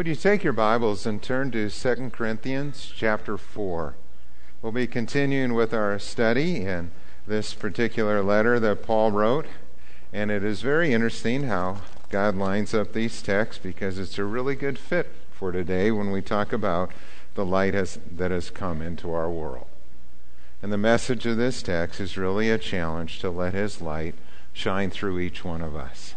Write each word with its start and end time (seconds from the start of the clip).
Would 0.00 0.06
you 0.06 0.16
take 0.16 0.42
your 0.42 0.54
Bibles 0.54 1.04
and 1.04 1.22
turn 1.22 1.50
to 1.50 1.68
2 1.68 2.10
Corinthians 2.14 2.90
chapter 2.96 3.36
4? 3.36 3.96
We'll 4.62 4.72
be 4.72 4.86
continuing 4.86 5.52
with 5.52 5.74
our 5.74 5.98
study 5.98 6.64
in 6.64 6.90
this 7.26 7.52
particular 7.52 8.22
letter 8.22 8.58
that 8.60 8.82
Paul 8.82 9.10
wrote, 9.10 9.44
and 10.10 10.30
it 10.30 10.42
is 10.42 10.62
very 10.62 10.94
interesting 10.94 11.42
how 11.42 11.82
God 12.08 12.34
lines 12.34 12.72
up 12.72 12.94
these 12.94 13.20
texts 13.20 13.62
because 13.62 13.98
it's 13.98 14.16
a 14.16 14.24
really 14.24 14.54
good 14.54 14.78
fit 14.78 15.12
for 15.32 15.52
today 15.52 15.90
when 15.90 16.10
we 16.10 16.22
talk 16.22 16.50
about 16.50 16.92
the 17.34 17.44
light 17.44 17.74
has, 17.74 17.98
that 18.10 18.30
has 18.30 18.48
come 18.48 18.80
into 18.80 19.12
our 19.12 19.28
world. 19.28 19.66
And 20.62 20.72
the 20.72 20.78
message 20.78 21.26
of 21.26 21.36
this 21.36 21.62
text 21.62 22.00
is 22.00 22.16
really 22.16 22.48
a 22.48 22.56
challenge 22.56 23.18
to 23.18 23.28
let 23.28 23.52
his 23.52 23.82
light 23.82 24.14
shine 24.54 24.88
through 24.88 25.18
each 25.18 25.44
one 25.44 25.60
of 25.60 25.76
us. 25.76 26.14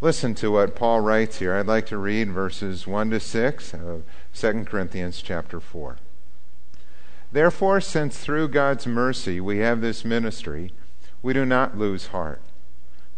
Listen 0.00 0.32
to 0.36 0.52
what 0.52 0.76
Paul 0.76 1.00
writes 1.00 1.40
here. 1.40 1.56
I'd 1.56 1.66
like 1.66 1.86
to 1.86 1.98
read 1.98 2.30
verses 2.30 2.86
1 2.86 3.10
to 3.10 3.18
6 3.18 3.74
of 3.74 4.04
2 4.32 4.64
Corinthians 4.64 5.20
chapter 5.20 5.58
4. 5.58 5.96
Therefore, 7.32 7.80
since 7.80 8.16
through 8.16 8.48
God's 8.48 8.86
mercy 8.86 9.40
we 9.40 9.58
have 9.58 9.80
this 9.80 10.04
ministry, 10.04 10.70
we 11.20 11.32
do 11.32 11.44
not 11.44 11.76
lose 11.76 12.06
heart. 12.08 12.40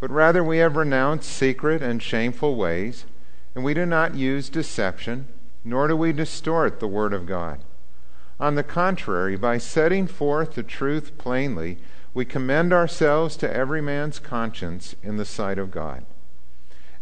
But 0.00 0.10
rather 0.10 0.42
we 0.42 0.56
have 0.56 0.74
renounced 0.74 1.28
secret 1.28 1.82
and 1.82 2.02
shameful 2.02 2.56
ways, 2.56 3.04
and 3.54 3.62
we 3.62 3.74
do 3.74 3.84
not 3.84 4.14
use 4.14 4.48
deception, 4.48 5.28
nor 5.62 5.86
do 5.86 5.94
we 5.94 6.14
distort 6.14 6.80
the 6.80 6.88
word 6.88 7.12
of 7.12 7.26
God. 7.26 7.60
On 8.40 8.54
the 8.54 8.62
contrary, 8.62 9.36
by 9.36 9.58
setting 9.58 10.06
forth 10.06 10.54
the 10.54 10.62
truth 10.62 11.18
plainly, 11.18 11.76
we 12.14 12.24
commend 12.24 12.72
ourselves 12.72 13.36
to 13.36 13.54
every 13.54 13.82
man's 13.82 14.18
conscience 14.18 14.94
in 15.02 15.18
the 15.18 15.26
sight 15.26 15.58
of 15.58 15.70
God. 15.70 16.06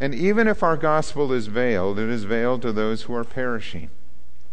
And 0.00 0.14
even 0.14 0.46
if 0.46 0.62
our 0.62 0.76
gospel 0.76 1.32
is 1.32 1.48
veiled, 1.48 1.98
it 1.98 2.08
is 2.08 2.24
veiled 2.24 2.62
to 2.62 2.72
those 2.72 3.02
who 3.02 3.14
are 3.14 3.24
perishing. 3.24 3.90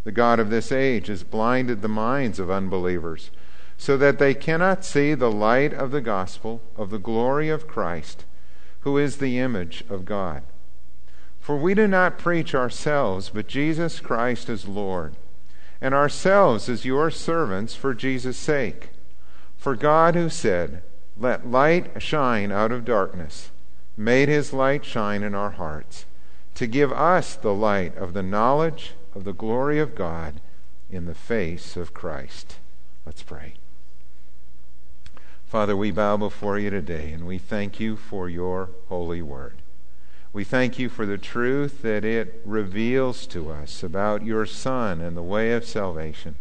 The 0.04 0.12
God 0.12 0.38
of 0.38 0.50
this 0.50 0.72
age 0.72 1.06
has 1.08 1.22
blinded 1.22 1.82
the 1.82 1.88
minds 1.88 2.38
of 2.38 2.50
unbelievers, 2.50 3.30
so 3.76 3.96
that 3.96 4.18
they 4.18 4.34
cannot 4.34 4.84
see 4.84 5.14
the 5.14 5.30
light 5.30 5.72
of 5.72 5.90
the 5.90 6.00
gospel 6.00 6.62
of 6.76 6.90
the 6.90 6.98
glory 6.98 7.48
of 7.48 7.68
Christ, 7.68 8.24
who 8.80 8.98
is 8.98 9.16
the 9.16 9.38
image 9.38 9.84
of 9.88 10.04
God. 10.04 10.42
For 11.40 11.56
we 11.56 11.74
do 11.74 11.86
not 11.86 12.18
preach 12.18 12.54
ourselves, 12.54 13.30
but 13.32 13.46
Jesus 13.46 14.00
Christ 14.00 14.48
as 14.48 14.66
Lord, 14.66 15.16
and 15.80 15.94
ourselves 15.94 16.68
as 16.68 16.84
your 16.84 17.10
servants 17.10 17.74
for 17.74 17.94
Jesus' 17.94 18.36
sake. 18.36 18.90
For 19.56 19.76
God, 19.76 20.14
who 20.14 20.28
said, 20.28 20.82
Let 21.16 21.48
light 21.48 22.02
shine 22.02 22.50
out 22.50 22.72
of 22.72 22.84
darkness, 22.84 23.50
made 23.96 24.28
his 24.28 24.52
light 24.52 24.84
shine 24.84 25.22
in 25.22 25.34
our 25.34 25.52
hearts 25.52 26.04
to 26.54 26.66
give 26.66 26.92
us 26.92 27.36
the 27.36 27.54
light 27.54 27.96
of 27.96 28.12
the 28.12 28.22
knowledge 28.22 28.94
of 29.14 29.24
the 29.24 29.32
glory 29.32 29.78
of 29.78 29.94
God 29.94 30.40
in 30.90 31.06
the 31.06 31.14
face 31.14 31.76
of 31.76 31.94
Christ. 31.94 32.56
Let's 33.04 33.22
pray. 33.22 33.54
Father, 35.46 35.76
we 35.76 35.90
bow 35.90 36.16
before 36.16 36.58
you 36.58 36.70
today 36.70 37.12
and 37.12 37.26
we 37.26 37.38
thank 37.38 37.78
you 37.78 37.96
for 37.96 38.28
your 38.28 38.70
holy 38.88 39.22
word. 39.22 39.62
We 40.32 40.44
thank 40.44 40.78
you 40.78 40.88
for 40.88 41.06
the 41.06 41.18
truth 41.18 41.82
that 41.82 42.04
it 42.04 42.40
reveals 42.44 43.26
to 43.28 43.50
us 43.50 43.82
about 43.82 44.24
your 44.24 44.44
Son 44.44 45.00
and 45.00 45.16
the 45.16 45.22
way 45.22 45.52
of 45.52 45.64
salvation. 45.64 46.36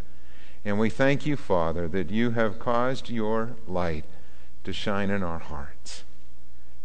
And 0.65 0.79
we 0.79 0.89
thank 0.89 1.25
you, 1.25 1.37
Father, 1.37 1.87
that 1.89 2.09
you 2.09 2.31
have 2.31 2.57
caused 2.57 3.09
your 3.09 3.55
light 3.67 4.05
to 4.63 4.73
shine 4.73 5.09
in 5.09 5.23
our 5.23 5.39
hearts. 5.39 6.04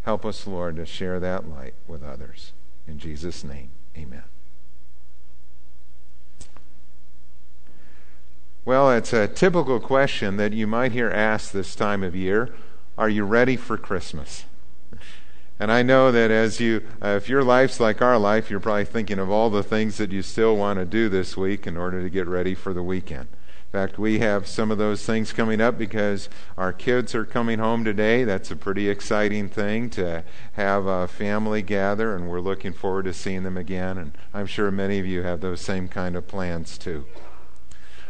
Help 0.03 0.25
us, 0.25 0.47
Lord, 0.47 0.77
to 0.77 0.85
share 0.85 1.19
that 1.19 1.47
light 1.49 1.73
with 1.87 2.03
others. 2.03 2.53
In 2.87 2.97
Jesus' 2.97 3.43
name, 3.43 3.69
amen. 3.95 4.23
Well, 8.63 8.91
it's 8.91 9.13
a 9.13 9.27
typical 9.27 9.79
question 9.79 10.37
that 10.37 10.53
you 10.53 10.67
might 10.67 10.91
hear 10.91 11.09
asked 11.09 11.53
this 11.53 11.75
time 11.75 12.03
of 12.03 12.15
year 12.15 12.53
Are 12.97 13.09
you 13.09 13.23
ready 13.23 13.55
for 13.55 13.77
Christmas? 13.77 14.45
And 15.59 15.71
I 15.71 15.83
know 15.83 16.11
that 16.11 16.31
as 16.31 16.59
you, 16.59 16.87
uh, 17.03 17.09
if 17.09 17.29
your 17.29 17.43
life's 17.43 17.79
like 17.79 18.01
our 18.01 18.17
life, 18.17 18.49
you're 18.49 18.59
probably 18.59 18.85
thinking 18.85 19.19
of 19.19 19.29
all 19.29 19.51
the 19.51 19.61
things 19.61 19.97
that 19.97 20.11
you 20.11 20.23
still 20.23 20.57
want 20.57 20.79
to 20.79 20.85
do 20.85 21.07
this 21.07 21.37
week 21.37 21.67
in 21.67 21.77
order 21.77 22.01
to 22.01 22.09
get 22.09 22.27
ready 22.27 22.55
for 22.55 22.73
the 22.73 22.81
weekend. 22.81 23.27
In 23.73 23.79
fact, 23.79 23.97
we 23.97 24.19
have 24.19 24.47
some 24.47 24.69
of 24.69 24.77
those 24.77 25.05
things 25.05 25.31
coming 25.31 25.61
up 25.61 25.77
because 25.77 26.27
our 26.57 26.73
kids 26.73 27.15
are 27.15 27.23
coming 27.23 27.59
home 27.59 27.85
today. 27.85 28.25
That's 28.25 28.51
a 28.51 28.57
pretty 28.57 28.89
exciting 28.89 29.47
thing 29.47 29.89
to 29.91 30.25
have 30.53 30.87
a 30.87 31.07
family 31.07 31.61
gather, 31.61 32.13
and 32.13 32.29
we're 32.29 32.41
looking 32.41 32.73
forward 32.73 33.05
to 33.05 33.13
seeing 33.13 33.43
them 33.43 33.55
again. 33.55 33.97
And 33.97 34.11
I'm 34.33 34.45
sure 34.45 34.69
many 34.71 34.99
of 34.99 35.05
you 35.05 35.23
have 35.23 35.39
those 35.39 35.61
same 35.61 35.87
kind 35.87 36.17
of 36.17 36.27
plans 36.27 36.77
too. 36.77 37.05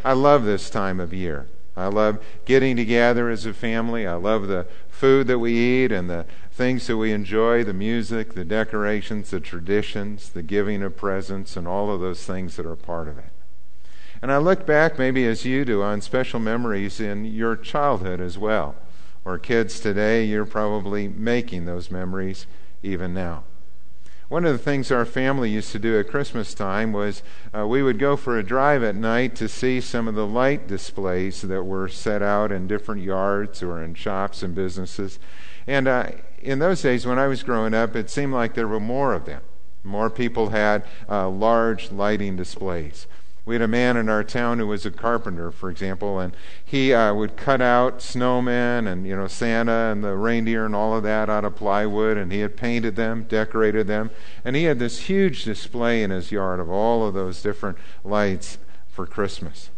I 0.04 0.14
love 0.14 0.46
this 0.46 0.68
time 0.72 1.00
of 1.00 1.14
year. 1.14 1.48
I 1.78 1.88
love 1.90 2.18
getting 2.46 2.76
together 2.76 3.30
as 3.30 3.46
a 3.46 3.54
family. 3.54 4.08
I 4.08 4.16
love 4.16 4.48
the 4.48 4.66
food 4.90 5.28
that 5.28 5.38
we 5.38 5.54
eat 5.54 5.92
and 5.92 6.10
the 6.10 6.26
things 6.52 6.88
that 6.88 6.98
we 6.98 7.12
enjoy 7.12 7.64
the 7.64 7.72
music, 7.72 8.34
the 8.34 8.46
decorations, 8.46 9.30
the 9.30 9.40
traditions, 9.40 10.30
the 10.30 10.42
giving 10.42 10.82
of 10.82 10.98
presents, 10.98 11.56
and 11.56 11.68
all 11.68 11.92
of 11.92 12.02
those 12.02 12.26
things 12.26 12.56
that 12.56 12.66
are 12.66 12.76
part 12.76 13.08
of 13.08 13.20
it. 13.20 13.31
And 14.22 14.32
I 14.32 14.38
look 14.38 14.66
back, 14.66 15.00
maybe 15.00 15.26
as 15.26 15.46
you 15.46 15.66
do, 15.66 15.82
on 15.82 16.02
special 16.02 16.40
memories 16.40 17.00
in 17.00 17.26
your 17.26 17.56
childhood 17.56 18.22
as 18.22 18.38
well. 18.38 18.76
Or 19.26 19.40
kids 19.40 19.80
today, 19.80 20.26
you're 20.26 20.46
probably 20.46 21.08
making 21.08 21.66
those 21.66 21.90
memories 21.90 22.46
even 22.84 23.14
now. 23.14 23.44
One 24.30 24.46
of 24.46 24.54
the 24.54 24.64
things 24.64 24.92
our 24.92 25.04
family 25.04 25.50
used 25.50 25.74
to 25.74 25.80
do 25.80 26.00
at 26.00 26.08
Christmas 26.08 26.54
time 26.54 26.94
was 26.94 27.22
uh, 27.54 27.68
we 27.68 27.84
would 27.84 28.00
go 28.00 28.16
for 28.16 28.40
a 28.40 28.44
drive 28.44 28.81
at 28.81 28.96
night 28.96 29.36
to 29.36 29.50
see 29.50 29.81
some 29.81 30.08
of 30.08 30.16
the 30.16 30.26
light 30.26 30.68
displays 30.68 31.42
that 31.42 31.64
were 31.64 31.90
set 31.90 32.22
out 32.22 32.50
in 32.52 32.66
different 32.66 33.02
yards 33.02 33.62
or 33.62 33.84
in 33.84 33.94
shops 33.94 34.42
and 34.42 34.56
businesses. 34.56 35.20
And 35.68 35.88
uh, 35.88 36.12
in 36.42 36.60
those 36.60 36.81
days, 36.81 37.06
when 37.06 37.20
I 37.20 37.28
was 37.28 37.44
growing 37.44 37.74
up, 37.74 37.96
it 37.96 38.10
seemed 38.10 38.31
like 38.31 38.54
there 38.54 38.70
were 38.70 38.80
more 38.80 39.14
of 39.14 39.26
them. 39.26 39.42
More 39.84 40.10
people 40.10 40.50
had 40.50 40.86
uh, 41.10 41.28
large 41.28 41.92
lighting 41.92 42.38
displays. 42.38 43.08
We 43.51 43.56
had 43.56 43.63
a 43.63 43.67
man 43.67 43.97
in 43.97 44.07
our 44.07 44.23
town 44.23 44.59
who 44.59 44.67
was 44.67 44.85
a 44.85 44.91
carpenter, 44.91 45.51
for 45.51 45.69
example, 45.69 46.22
and 46.22 46.34
he 46.63 46.94
uh, 46.94 47.13
would 47.13 47.35
cut 47.35 47.59
out 47.59 48.00
snowmen 48.00 48.89
and 48.89 49.06
you 49.06 49.13
know 49.13 49.28
Santa 49.28 49.91
and 49.91 50.01
the 50.01 50.16
reindeer 50.16 50.66
and 50.66 50.73
all 50.73 50.95
of 50.95 51.03
that 51.03 51.29
out 51.29 51.44
of 51.44 51.57
plywood, 51.57 52.16
and 52.16 52.31
he 52.31 52.39
had 52.39 52.56
painted 52.56 52.95
them, 52.95 53.25
decorated 53.28 53.88
them, 53.88 54.09
and 54.45 54.56
he 54.56 54.63
had 54.63 54.79
this 54.79 55.00
huge 55.00 55.44
display 55.44 56.01
in 56.01 56.12
his 56.12 56.31
yard 56.31 56.62
of 56.62 56.69
all 56.69 57.06
of 57.06 57.13
those 57.13 57.41
different 57.41 57.78
lights 58.06 58.57
for 58.88 59.06
Christmas. 59.06 59.69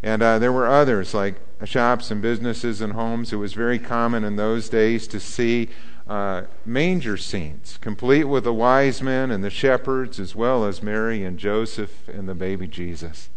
And 0.00 0.22
uh, 0.22 0.38
there 0.38 0.52
were 0.52 0.68
others 0.68 1.14
like 1.14 1.40
shops 1.64 2.12
and 2.12 2.22
businesses 2.22 2.80
and 2.80 2.92
homes. 2.92 3.32
It 3.32 3.38
was 3.38 3.54
very 3.54 3.80
common 3.80 4.22
in 4.22 4.36
those 4.36 4.68
days 4.68 5.08
to 5.08 5.18
see 5.18 5.68
uh, 6.06 6.42
manger 6.66 7.16
scenes, 7.16 7.78
complete 7.80 8.24
with 8.24 8.44
the 8.44 8.52
wise 8.52 9.02
men 9.02 9.30
and 9.30 9.42
the 9.42 9.50
shepherds, 9.50 10.20
as 10.20 10.34
well 10.34 10.64
as 10.64 10.82
Mary 10.82 11.24
and 11.24 11.38
Joseph 11.38 12.08
and 12.08 12.28
the 12.28 12.34
baby 12.34 12.66
Jesus. 12.66 13.30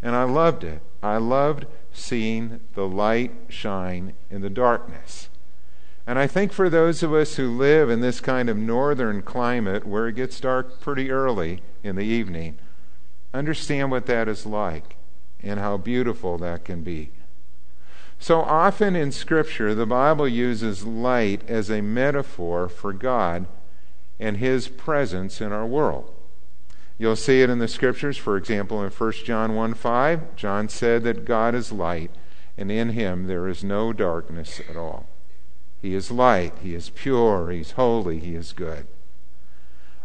And 0.00 0.14
I 0.14 0.24
loved 0.24 0.64
it. 0.64 0.82
I 1.02 1.16
loved 1.16 1.66
seeing 1.92 2.60
the 2.74 2.86
light 2.86 3.32
shine 3.48 4.14
in 4.30 4.40
the 4.40 4.50
darkness. 4.50 5.28
And 6.06 6.18
I 6.18 6.26
think 6.26 6.52
for 6.52 6.68
those 6.68 7.02
of 7.02 7.12
us 7.12 7.36
who 7.36 7.56
live 7.56 7.88
in 7.88 8.00
this 8.00 8.20
kind 8.20 8.48
of 8.48 8.56
northern 8.56 9.22
climate 9.22 9.86
where 9.86 10.08
it 10.08 10.16
gets 10.16 10.40
dark 10.40 10.80
pretty 10.80 11.10
early 11.10 11.62
in 11.84 11.96
the 11.96 12.04
evening, 12.04 12.58
understand 13.32 13.90
what 13.90 14.06
that 14.06 14.28
is 14.28 14.44
like 14.44 14.96
and 15.42 15.60
how 15.60 15.76
beautiful 15.76 16.38
that 16.38 16.64
can 16.64 16.82
be. 16.82 17.10
So 18.22 18.40
often 18.42 18.94
in 18.94 19.10
Scripture, 19.10 19.74
the 19.74 19.84
Bible 19.84 20.28
uses 20.28 20.86
light 20.86 21.42
as 21.50 21.68
a 21.68 21.80
metaphor 21.80 22.68
for 22.68 22.92
God 22.92 23.46
and 24.20 24.36
His 24.36 24.68
presence 24.68 25.40
in 25.40 25.50
our 25.50 25.66
world. 25.66 26.14
You'll 26.98 27.16
see 27.16 27.42
it 27.42 27.50
in 27.50 27.58
the 27.58 27.66
Scriptures. 27.66 28.16
For 28.16 28.36
example, 28.36 28.80
in 28.80 28.92
1 28.92 29.12
John 29.24 29.56
1 29.56 29.74
5, 29.74 30.36
John 30.36 30.68
said 30.68 31.02
that 31.02 31.24
God 31.24 31.56
is 31.56 31.72
light, 31.72 32.12
and 32.56 32.70
in 32.70 32.90
Him 32.90 33.26
there 33.26 33.48
is 33.48 33.64
no 33.64 33.92
darkness 33.92 34.60
at 34.70 34.76
all. 34.76 35.08
He 35.80 35.92
is 35.92 36.12
light, 36.12 36.54
He 36.62 36.76
is 36.76 36.90
pure, 36.90 37.50
He's 37.50 37.72
holy, 37.72 38.20
He 38.20 38.36
is 38.36 38.52
good. 38.52 38.86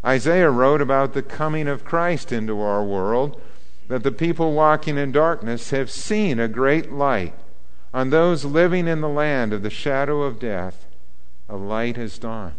Isaiah 0.04 0.50
wrote 0.50 0.82
about 0.82 1.14
the 1.14 1.22
coming 1.22 1.68
of 1.68 1.86
Christ 1.86 2.32
into 2.32 2.62
our 2.62 2.84
world, 2.84 3.40
that 3.90 4.02
the 4.02 4.12
people 4.12 4.54
walking 4.54 4.98
in 4.98 5.12
darkness 5.12 5.70
have 5.70 5.92
seen 5.92 6.40
a 6.40 6.48
great 6.48 6.92
light. 6.92 7.36
On 7.94 8.10
those 8.10 8.46
living 8.46 8.88
in 8.88 9.02
the 9.02 9.10
land 9.10 9.54
of 9.54 9.64
the 9.64 9.70
shadow 9.70 10.24
of 10.24 10.40
death, 10.40 10.86
a 11.50 11.56
light 11.56 11.98
has 11.98 12.18
dawned. 12.18 12.56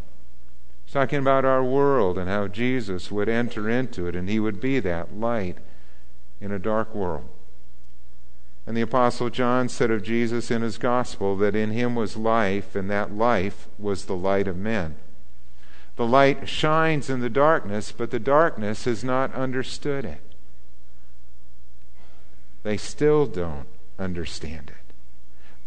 He's 0.84 0.94
talking 0.94 1.18
about 1.18 1.44
our 1.44 1.62
world 1.62 2.16
and 2.16 2.28
how 2.28 2.48
Jesus 2.48 3.10
would 3.10 3.28
enter 3.28 3.68
into 3.68 4.06
it 4.06 4.16
and 4.16 4.28
he 4.28 4.40
would 4.40 4.60
be 4.60 4.80
that 4.80 5.14
light 5.14 5.58
in 6.40 6.50
a 6.50 6.58
dark 6.58 6.94
world. 6.94 7.28
And 8.68 8.76
the 8.76 8.82
Apostle 8.82 9.30
John 9.30 9.70
said 9.70 9.90
of 9.90 10.02
Jesus 10.02 10.50
in 10.50 10.60
his 10.60 10.76
gospel 10.76 11.36
that 11.38 11.54
in 11.54 11.70
him 11.70 11.94
was 11.94 12.18
life, 12.18 12.76
and 12.76 12.90
that 12.90 13.14
life 13.14 13.66
was 13.78 14.04
the 14.04 14.14
light 14.14 14.46
of 14.46 14.58
men. 14.58 14.96
The 15.96 16.06
light 16.06 16.50
shines 16.50 17.08
in 17.08 17.20
the 17.20 17.30
darkness, 17.30 17.92
but 17.92 18.10
the 18.10 18.18
darkness 18.18 18.84
has 18.84 19.02
not 19.02 19.34
understood 19.34 20.04
it. 20.04 20.20
They 22.62 22.76
still 22.76 23.24
don't 23.24 23.66
understand 23.98 24.68
it. 24.68 24.77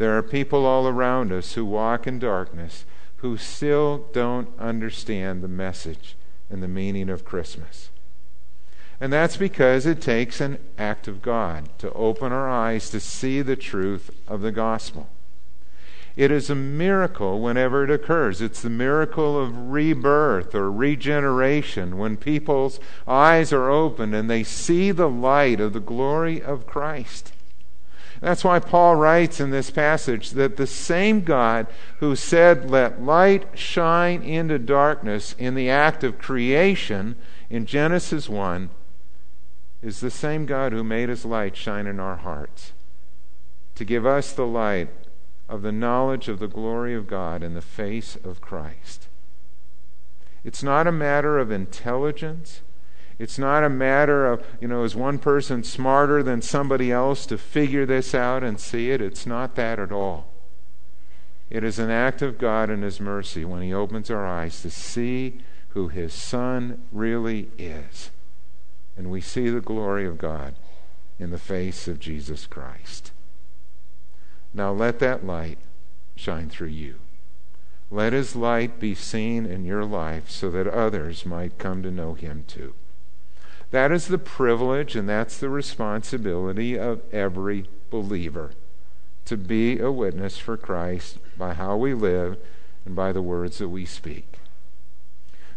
There 0.02 0.18
are 0.18 0.24
people 0.24 0.66
all 0.66 0.88
around 0.88 1.32
us 1.32 1.54
who 1.54 1.64
walk 1.64 2.08
in 2.08 2.18
darkness 2.18 2.86
who 3.18 3.38
still 3.38 4.08
don't 4.14 4.50
understand 4.58 5.44
the 5.44 5.48
message 5.48 6.16
and 6.50 6.64
the 6.64 6.68
meaning 6.68 7.08
of 7.08 7.24
Christmas. 7.24 7.92
And 9.00 9.14
that's 9.14 9.38
because 9.38 9.86
it 9.86 10.02
takes 10.02 10.42
an 10.42 10.58
act 10.76 11.08
of 11.08 11.22
God 11.22 11.70
to 11.78 11.94
open 11.94 12.32
our 12.32 12.50
eyes 12.50 12.90
to 12.90 13.00
see 13.00 13.44
the 13.44 13.56
truth 13.56 14.10
of 14.28 14.42
the 14.42 14.52
gospel. 14.52 15.08
It 16.16 16.32
is 16.32 16.50
a 16.50 16.56
miracle 16.56 17.40
whenever 17.40 17.84
it 17.84 17.92
occurs. 17.92 18.42
It's 18.42 18.64
the 18.64 18.72
miracle 18.72 19.40
of 19.40 19.70
rebirth 19.70 20.56
or 20.56 20.72
regeneration 20.72 22.00
when 22.00 22.18
people's 22.18 22.80
eyes 23.08 23.54
are 23.54 23.70
opened 23.70 24.16
and 24.16 24.28
they 24.28 24.42
see 24.42 24.90
the 24.90 25.08
light 25.08 25.60
of 25.60 25.74
the 25.74 25.80
glory 25.80 26.42
of 26.42 26.66
Christ. 26.66 27.34
That's 28.22 28.44
why 28.44 28.60
Paul 28.60 28.96
writes 28.96 29.40
in 29.40 29.50
this 29.50 29.72
passage 29.72 30.32
that 30.32 30.56
the 30.56 30.68
same 30.68 31.22
God 31.22 31.66
who 31.98 32.16
said, 32.16 32.70
Let 32.70 33.04
light 33.04 33.58
shine 33.58 34.22
into 34.22 34.60
darkness 34.60 35.36
in 35.40 35.56
the 35.56 35.72
act 35.72 36.04
of 36.04 36.20
creation 36.20 37.16
in 37.50 37.66
Genesis 37.66 38.30
1 38.30 38.70
is 39.82 40.00
the 40.00 40.12
same 40.12 40.46
God 40.46 40.72
who 40.72 40.84
made 40.84 41.10
his 41.10 41.26
light 41.26 41.58
shine 41.58 41.88
in 41.88 42.00
our 42.00 42.18
hearts 42.18 42.74
to 43.74 43.84
give 43.84 44.06
us 44.06 44.32
the 44.32 44.46
light 44.46 44.90
of 45.50 45.64
the 45.64 45.72
knowledge 45.72 46.28
of 46.28 46.38
the 46.38 46.48
glory 46.48 46.94
of 46.94 47.08
God 47.08 47.42
in 47.42 47.56
the 47.56 47.62
face 47.62 48.16
of 48.24 48.40
Christ. 48.40 49.08
It's 50.44 50.62
not 50.62 50.86
a 50.86 50.92
matter 50.92 51.40
of 51.40 51.50
intelligence. 51.50 52.62
It's 53.22 53.38
not 53.38 53.64
a 53.64 53.70
matter 53.70 54.26
of, 54.26 54.44
you 54.60 54.68
know, 54.68 54.84
is 54.84 54.96
one 54.96 55.20
person 55.20 55.64
smarter 55.64 56.24
than 56.24 56.42
somebody 56.42 56.92
else 56.92 57.28
to 57.28 57.38
figure 57.38 57.86
this 57.86 58.16
out 58.16 58.44
and 58.44 58.60
see 58.60 58.90
it? 58.90 59.00
It's 59.00 59.28
not 59.28 59.54
that 59.58 59.78
at 59.78 59.92
all. 59.92 60.32
It 61.48 61.64
is 61.64 61.78
an 61.78 61.92
act 61.92 62.24
of 62.24 62.40
God 62.40 62.72
and 62.72 62.82
His 62.82 63.00
mercy 63.00 63.46
when 63.46 63.62
He 63.62 63.72
opens 63.72 64.10
our 64.10 64.26
eyes 64.26 64.64
to 64.64 64.72
see 64.72 65.38
who 65.70 65.90
His 65.90 66.16
Son 66.16 66.82
really 66.92 67.52
is. 67.60 68.10
And 68.98 69.12
we 69.12 69.22
see 69.22 69.50
the 69.50 69.62
glory 69.62 70.08
of 70.08 70.18
God 70.18 70.56
in 71.20 71.30
the 71.30 71.38
face 71.38 71.88
of 71.88 72.00
Jesus 72.00 72.48
Christ. 72.48 73.12
Now 74.52 74.72
let 74.72 74.98
that 74.98 75.28
light 75.28 75.60
shine 76.16 76.50
through 76.50 76.70
you. 76.70 76.96
Let 77.92 78.14
his 78.14 78.36
light 78.36 78.80
be 78.80 78.96
seen 78.96 79.46
in 79.46 79.64
your 79.64 79.86
life 79.86 80.28
so 80.28 80.50
that 80.50 80.66
others 80.66 81.24
might 81.24 81.60
come 81.60 81.84
to 81.84 81.92
know 81.92 82.16
him 82.16 82.46
too. 82.48 82.74
That 83.72 83.92
is 83.92 84.08
the 84.08 84.18
privilege 84.18 84.96
and 84.96 85.08
that's 85.08 85.38
the 85.38 85.50
responsibility 85.50 86.78
of 86.78 87.02
every 87.12 87.68
believer 87.90 88.52
to 89.26 89.38
be 89.38 89.80
a 89.80 89.92
witness 89.92 90.38
for 90.38 90.58
Christ 90.58 91.18
by 91.38 91.54
how 91.54 91.78
we 91.78 91.94
live 91.94 92.38
and 92.86 92.96
by 92.96 93.12
the 93.12 93.22
words 93.22 93.60
that 93.60 93.70
we 93.70 93.86
speak. 93.86 94.40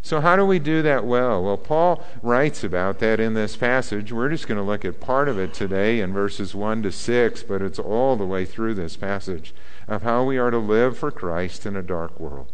So, 0.00 0.20
how 0.20 0.36
do 0.36 0.44
we 0.44 0.58
do 0.58 0.82
that 0.82 1.06
well? 1.06 1.42
Well, 1.42 1.56
Paul 1.56 2.04
writes 2.22 2.62
about 2.62 2.98
that 2.98 3.18
in 3.18 3.32
this 3.32 3.56
passage. 3.56 4.12
We're 4.12 4.28
just 4.28 4.46
going 4.46 4.58
to 4.58 4.62
look 4.62 4.84
at 4.84 5.00
part 5.00 5.30
of 5.30 5.38
it 5.38 5.54
today 5.54 6.00
in 6.00 6.12
verses 6.12 6.54
1 6.54 6.82
to 6.82 6.92
6, 6.92 7.42
but 7.44 7.62
it's 7.62 7.78
all 7.78 8.14
the 8.14 8.26
way 8.26 8.44
through 8.44 8.74
this 8.74 8.98
passage 8.98 9.54
of 9.88 10.02
how 10.02 10.22
we 10.22 10.36
are 10.36 10.50
to 10.50 10.58
live 10.58 10.98
for 10.98 11.10
Christ 11.10 11.64
in 11.64 11.74
a 11.74 11.82
dark 11.82 12.20
world. 12.20 12.52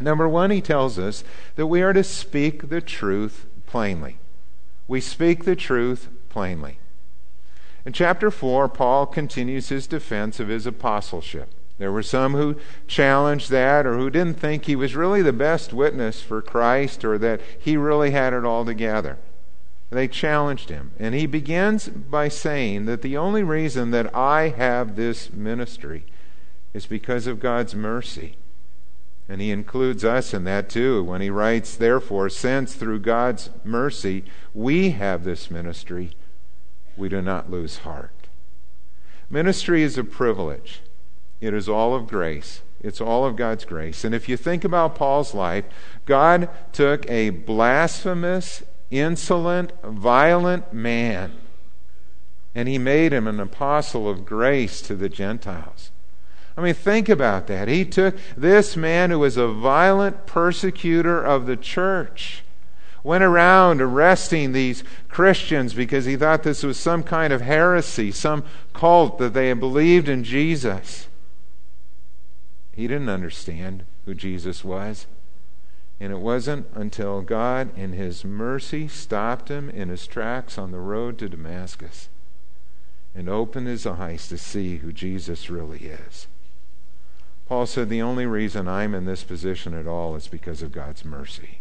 Number 0.00 0.26
one, 0.26 0.50
he 0.50 0.62
tells 0.62 0.98
us 0.98 1.22
that 1.56 1.66
we 1.66 1.82
are 1.82 1.92
to 1.92 2.02
speak 2.02 2.70
the 2.70 2.80
truth 2.80 3.44
plainly. 3.66 4.16
We 4.88 5.00
speak 5.00 5.44
the 5.44 5.54
truth 5.54 6.08
plainly. 6.30 6.78
In 7.84 7.92
chapter 7.92 8.30
4, 8.30 8.68
Paul 8.68 9.06
continues 9.06 9.68
his 9.68 9.86
defense 9.86 10.40
of 10.40 10.48
his 10.48 10.66
apostleship. 10.66 11.50
There 11.78 11.92
were 11.92 12.02
some 12.02 12.32
who 12.32 12.56
challenged 12.88 13.50
that 13.50 13.86
or 13.86 13.96
who 13.96 14.10
didn't 14.10 14.40
think 14.40 14.64
he 14.64 14.74
was 14.74 14.96
really 14.96 15.22
the 15.22 15.32
best 15.32 15.72
witness 15.72 16.20
for 16.20 16.42
Christ 16.42 17.04
or 17.04 17.18
that 17.18 17.40
he 17.58 17.76
really 17.76 18.10
had 18.10 18.32
it 18.32 18.44
all 18.44 18.64
together. 18.64 19.18
They 19.90 20.08
challenged 20.08 20.70
him. 20.70 20.92
And 20.98 21.14
he 21.14 21.26
begins 21.26 21.88
by 21.88 22.28
saying 22.28 22.86
that 22.86 23.02
the 23.02 23.16
only 23.16 23.42
reason 23.42 23.90
that 23.92 24.14
I 24.14 24.48
have 24.48 24.96
this 24.96 25.32
ministry 25.32 26.04
is 26.74 26.86
because 26.86 27.26
of 27.26 27.40
God's 27.40 27.74
mercy. 27.74 28.36
And 29.28 29.40
he 29.40 29.50
includes 29.50 30.04
us 30.04 30.32
in 30.32 30.44
that 30.44 30.70
too 30.70 31.04
when 31.04 31.20
he 31.20 31.30
writes, 31.30 31.76
Therefore, 31.76 32.28
since 32.30 32.74
through 32.74 33.00
God's 33.00 33.50
mercy 33.62 34.24
we 34.54 34.90
have 34.90 35.24
this 35.24 35.50
ministry, 35.50 36.12
we 36.96 37.08
do 37.08 37.20
not 37.20 37.50
lose 37.50 37.78
heart. 37.78 38.28
Ministry 39.28 39.82
is 39.82 39.98
a 39.98 40.04
privilege. 40.04 40.80
It 41.40 41.52
is 41.52 41.68
all 41.68 41.94
of 41.94 42.06
grace. 42.06 42.62
It's 42.80 43.00
all 43.00 43.26
of 43.26 43.36
God's 43.36 43.64
grace. 43.64 44.04
And 44.04 44.14
if 44.14 44.28
you 44.28 44.36
think 44.36 44.64
about 44.64 44.94
Paul's 44.94 45.34
life, 45.34 45.64
God 46.06 46.48
took 46.72 47.08
a 47.10 47.30
blasphemous, 47.30 48.62
insolent, 48.90 49.72
violent 49.82 50.72
man 50.72 51.36
and 52.58 52.68
he 52.68 52.76
made 52.76 53.12
him 53.12 53.28
an 53.28 53.38
apostle 53.38 54.08
of 54.08 54.24
grace 54.24 54.82
to 54.82 54.96
the 54.96 55.08
Gentiles. 55.08 55.92
I 56.58 56.60
mean, 56.60 56.74
think 56.74 57.08
about 57.08 57.46
that. 57.46 57.68
He 57.68 57.84
took 57.84 58.16
this 58.36 58.76
man 58.76 59.10
who 59.10 59.20
was 59.20 59.36
a 59.36 59.46
violent 59.46 60.26
persecutor 60.26 61.22
of 61.22 61.46
the 61.46 61.56
church, 61.56 62.42
went 63.04 63.22
around 63.22 63.80
arresting 63.80 64.50
these 64.50 64.82
Christians 65.06 65.72
because 65.72 66.06
he 66.06 66.16
thought 66.16 66.42
this 66.42 66.64
was 66.64 66.76
some 66.76 67.04
kind 67.04 67.32
of 67.32 67.42
heresy, 67.42 68.10
some 68.10 68.42
cult 68.72 69.18
that 69.18 69.34
they 69.34 69.52
believed 69.52 70.08
in 70.08 70.24
Jesus. 70.24 71.06
He 72.72 72.88
didn't 72.88 73.08
understand 73.08 73.84
who 74.04 74.16
Jesus 74.16 74.64
was. 74.64 75.06
And 76.00 76.12
it 76.12 76.18
wasn't 76.18 76.66
until 76.74 77.22
God, 77.22 77.70
in 77.78 77.92
His 77.92 78.24
mercy, 78.24 78.88
stopped 78.88 79.48
him 79.48 79.70
in 79.70 79.90
his 79.90 80.08
tracks 80.08 80.58
on 80.58 80.72
the 80.72 80.80
road 80.80 81.18
to 81.18 81.28
Damascus 81.28 82.08
and 83.14 83.28
opened 83.28 83.68
his 83.68 83.86
eyes 83.86 84.26
to 84.26 84.38
see 84.38 84.78
who 84.78 84.92
Jesus 84.92 85.50
really 85.50 85.86
is. 85.86 86.26
Paul 87.48 87.64
said, 87.64 87.88
The 87.88 88.02
only 88.02 88.26
reason 88.26 88.68
I'm 88.68 88.94
in 88.94 89.06
this 89.06 89.24
position 89.24 89.72
at 89.72 89.86
all 89.86 90.14
is 90.14 90.28
because 90.28 90.60
of 90.60 90.70
God's 90.70 91.04
mercy. 91.04 91.60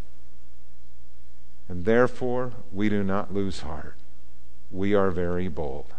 And 1.70 1.86
therefore, 1.86 2.54
we 2.74 2.90
do 2.90 3.04
not 3.04 3.34
lose 3.34 3.62
heart. 3.62 3.96
We 4.70 4.94
are 4.94 5.12
very 5.12 5.48
bold. 5.48 5.94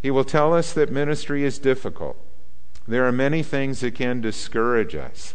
He 0.00 0.10
will 0.10 0.24
tell 0.24 0.54
us 0.54 0.72
that 0.72 0.92
ministry 0.92 1.44
is 1.44 1.58
difficult. 1.58 2.16
There 2.86 3.06
are 3.06 3.12
many 3.12 3.42
things 3.42 3.80
that 3.80 3.94
can 3.94 4.20
discourage 4.20 4.94
us. 4.94 5.34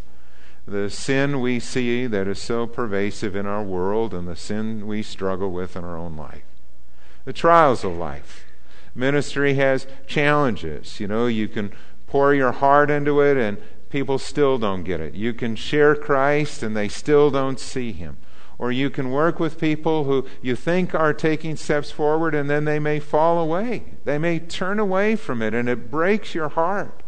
The 0.66 0.88
sin 0.88 1.40
we 1.40 1.58
see 1.58 2.06
that 2.06 2.28
is 2.28 2.40
so 2.40 2.66
pervasive 2.66 3.34
in 3.34 3.46
our 3.46 3.62
world 3.62 4.14
and 4.14 4.28
the 4.28 4.36
sin 4.36 4.86
we 4.86 5.02
struggle 5.02 5.50
with 5.50 5.76
in 5.76 5.84
our 5.84 5.96
own 5.96 6.16
life. 6.16 6.44
The 7.24 7.32
trials 7.32 7.84
of 7.84 7.96
life. 7.96 8.44
Ministry 8.94 9.54
has 9.54 9.86
challenges. 10.06 11.00
You 11.00 11.08
know, 11.08 11.26
you 11.26 11.48
can 11.48 11.72
pour 12.10 12.34
your 12.34 12.50
heart 12.50 12.90
into 12.90 13.20
it 13.20 13.36
and 13.36 13.56
people 13.88 14.18
still 14.18 14.58
don't 14.58 14.82
get 14.82 15.00
it. 15.00 15.14
You 15.14 15.32
can 15.32 15.54
share 15.54 15.94
Christ 15.94 16.60
and 16.60 16.76
they 16.76 16.88
still 16.88 17.30
don't 17.30 17.60
see 17.60 17.92
him. 17.92 18.18
Or 18.58 18.72
you 18.72 18.90
can 18.90 19.12
work 19.12 19.38
with 19.38 19.60
people 19.60 20.04
who 20.04 20.26
you 20.42 20.56
think 20.56 20.92
are 20.92 21.14
taking 21.14 21.54
steps 21.54 21.92
forward 21.92 22.34
and 22.34 22.50
then 22.50 22.64
they 22.64 22.80
may 22.80 22.98
fall 22.98 23.38
away. 23.38 23.94
They 24.04 24.18
may 24.18 24.40
turn 24.40 24.80
away 24.80 25.14
from 25.14 25.40
it 25.40 25.54
and 25.54 25.68
it 25.68 25.88
breaks 25.88 26.34
your 26.34 26.48
heart. 26.48 27.04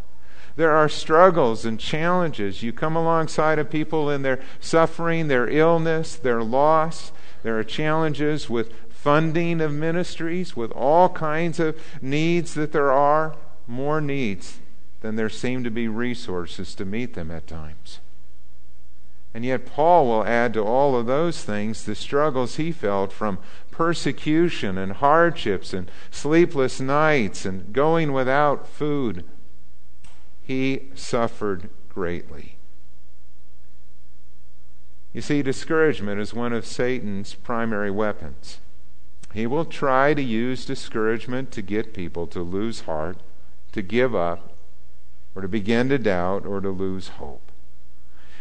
There 0.54 0.70
are 0.70 0.88
struggles 0.88 1.64
and 1.64 1.80
challenges. 1.80 2.62
You 2.62 2.72
come 2.72 2.94
alongside 2.94 3.58
of 3.58 3.70
people 3.70 4.08
in 4.08 4.22
their 4.22 4.38
suffering, 4.60 5.26
their 5.26 5.48
illness, 5.48 6.14
their 6.14 6.44
loss. 6.44 7.10
There 7.42 7.58
are 7.58 7.64
challenges 7.64 8.48
with 8.48 8.72
funding 8.88 9.60
of 9.60 9.72
ministries, 9.72 10.54
with 10.54 10.70
all 10.70 11.08
kinds 11.08 11.58
of 11.58 11.76
needs 12.00 12.54
that 12.54 12.70
there 12.70 12.92
are, 12.92 13.34
more 13.66 14.00
needs 14.00 14.60
than 15.02 15.16
there 15.16 15.28
seem 15.28 15.62
to 15.64 15.70
be 15.70 15.86
resources 15.86 16.74
to 16.74 16.84
meet 16.84 17.14
them 17.14 17.30
at 17.30 17.46
times. 17.46 18.00
And 19.34 19.44
yet, 19.44 19.66
Paul 19.66 20.06
will 20.06 20.24
add 20.24 20.52
to 20.54 20.62
all 20.62 20.96
of 20.96 21.06
those 21.06 21.44
things 21.44 21.84
the 21.84 21.94
struggles 21.94 22.56
he 22.56 22.72
felt 22.72 23.12
from 23.12 23.38
persecution 23.70 24.76
and 24.76 24.92
hardships 24.92 25.72
and 25.72 25.90
sleepless 26.10 26.80
nights 26.80 27.44
and 27.44 27.72
going 27.72 28.12
without 28.12 28.66
food 28.66 29.24
he 30.42 30.88
suffered 30.94 31.70
greatly. 31.88 32.56
You 35.12 35.20
see, 35.20 35.42
discouragement 35.42 36.20
is 36.20 36.34
one 36.34 36.52
of 36.52 36.66
Satan's 36.66 37.34
primary 37.34 37.90
weapons. 37.90 38.58
He 39.32 39.46
will 39.46 39.64
try 39.64 40.14
to 40.14 40.22
use 40.22 40.66
discouragement 40.66 41.52
to 41.52 41.62
get 41.62 41.94
people 41.94 42.26
to 42.28 42.42
lose 42.42 42.82
heart, 42.82 43.18
to 43.72 43.82
give 43.82 44.14
up, 44.14 44.51
or 45.34 45.42
to 45.42 45.48
begin 45.48 45.88
to 45.88 45.98
doubt, 45.98 46.44
or 46.44 46.60
to 46.60 46.70
lose 46.70 47.08
hope. 47.08 47.50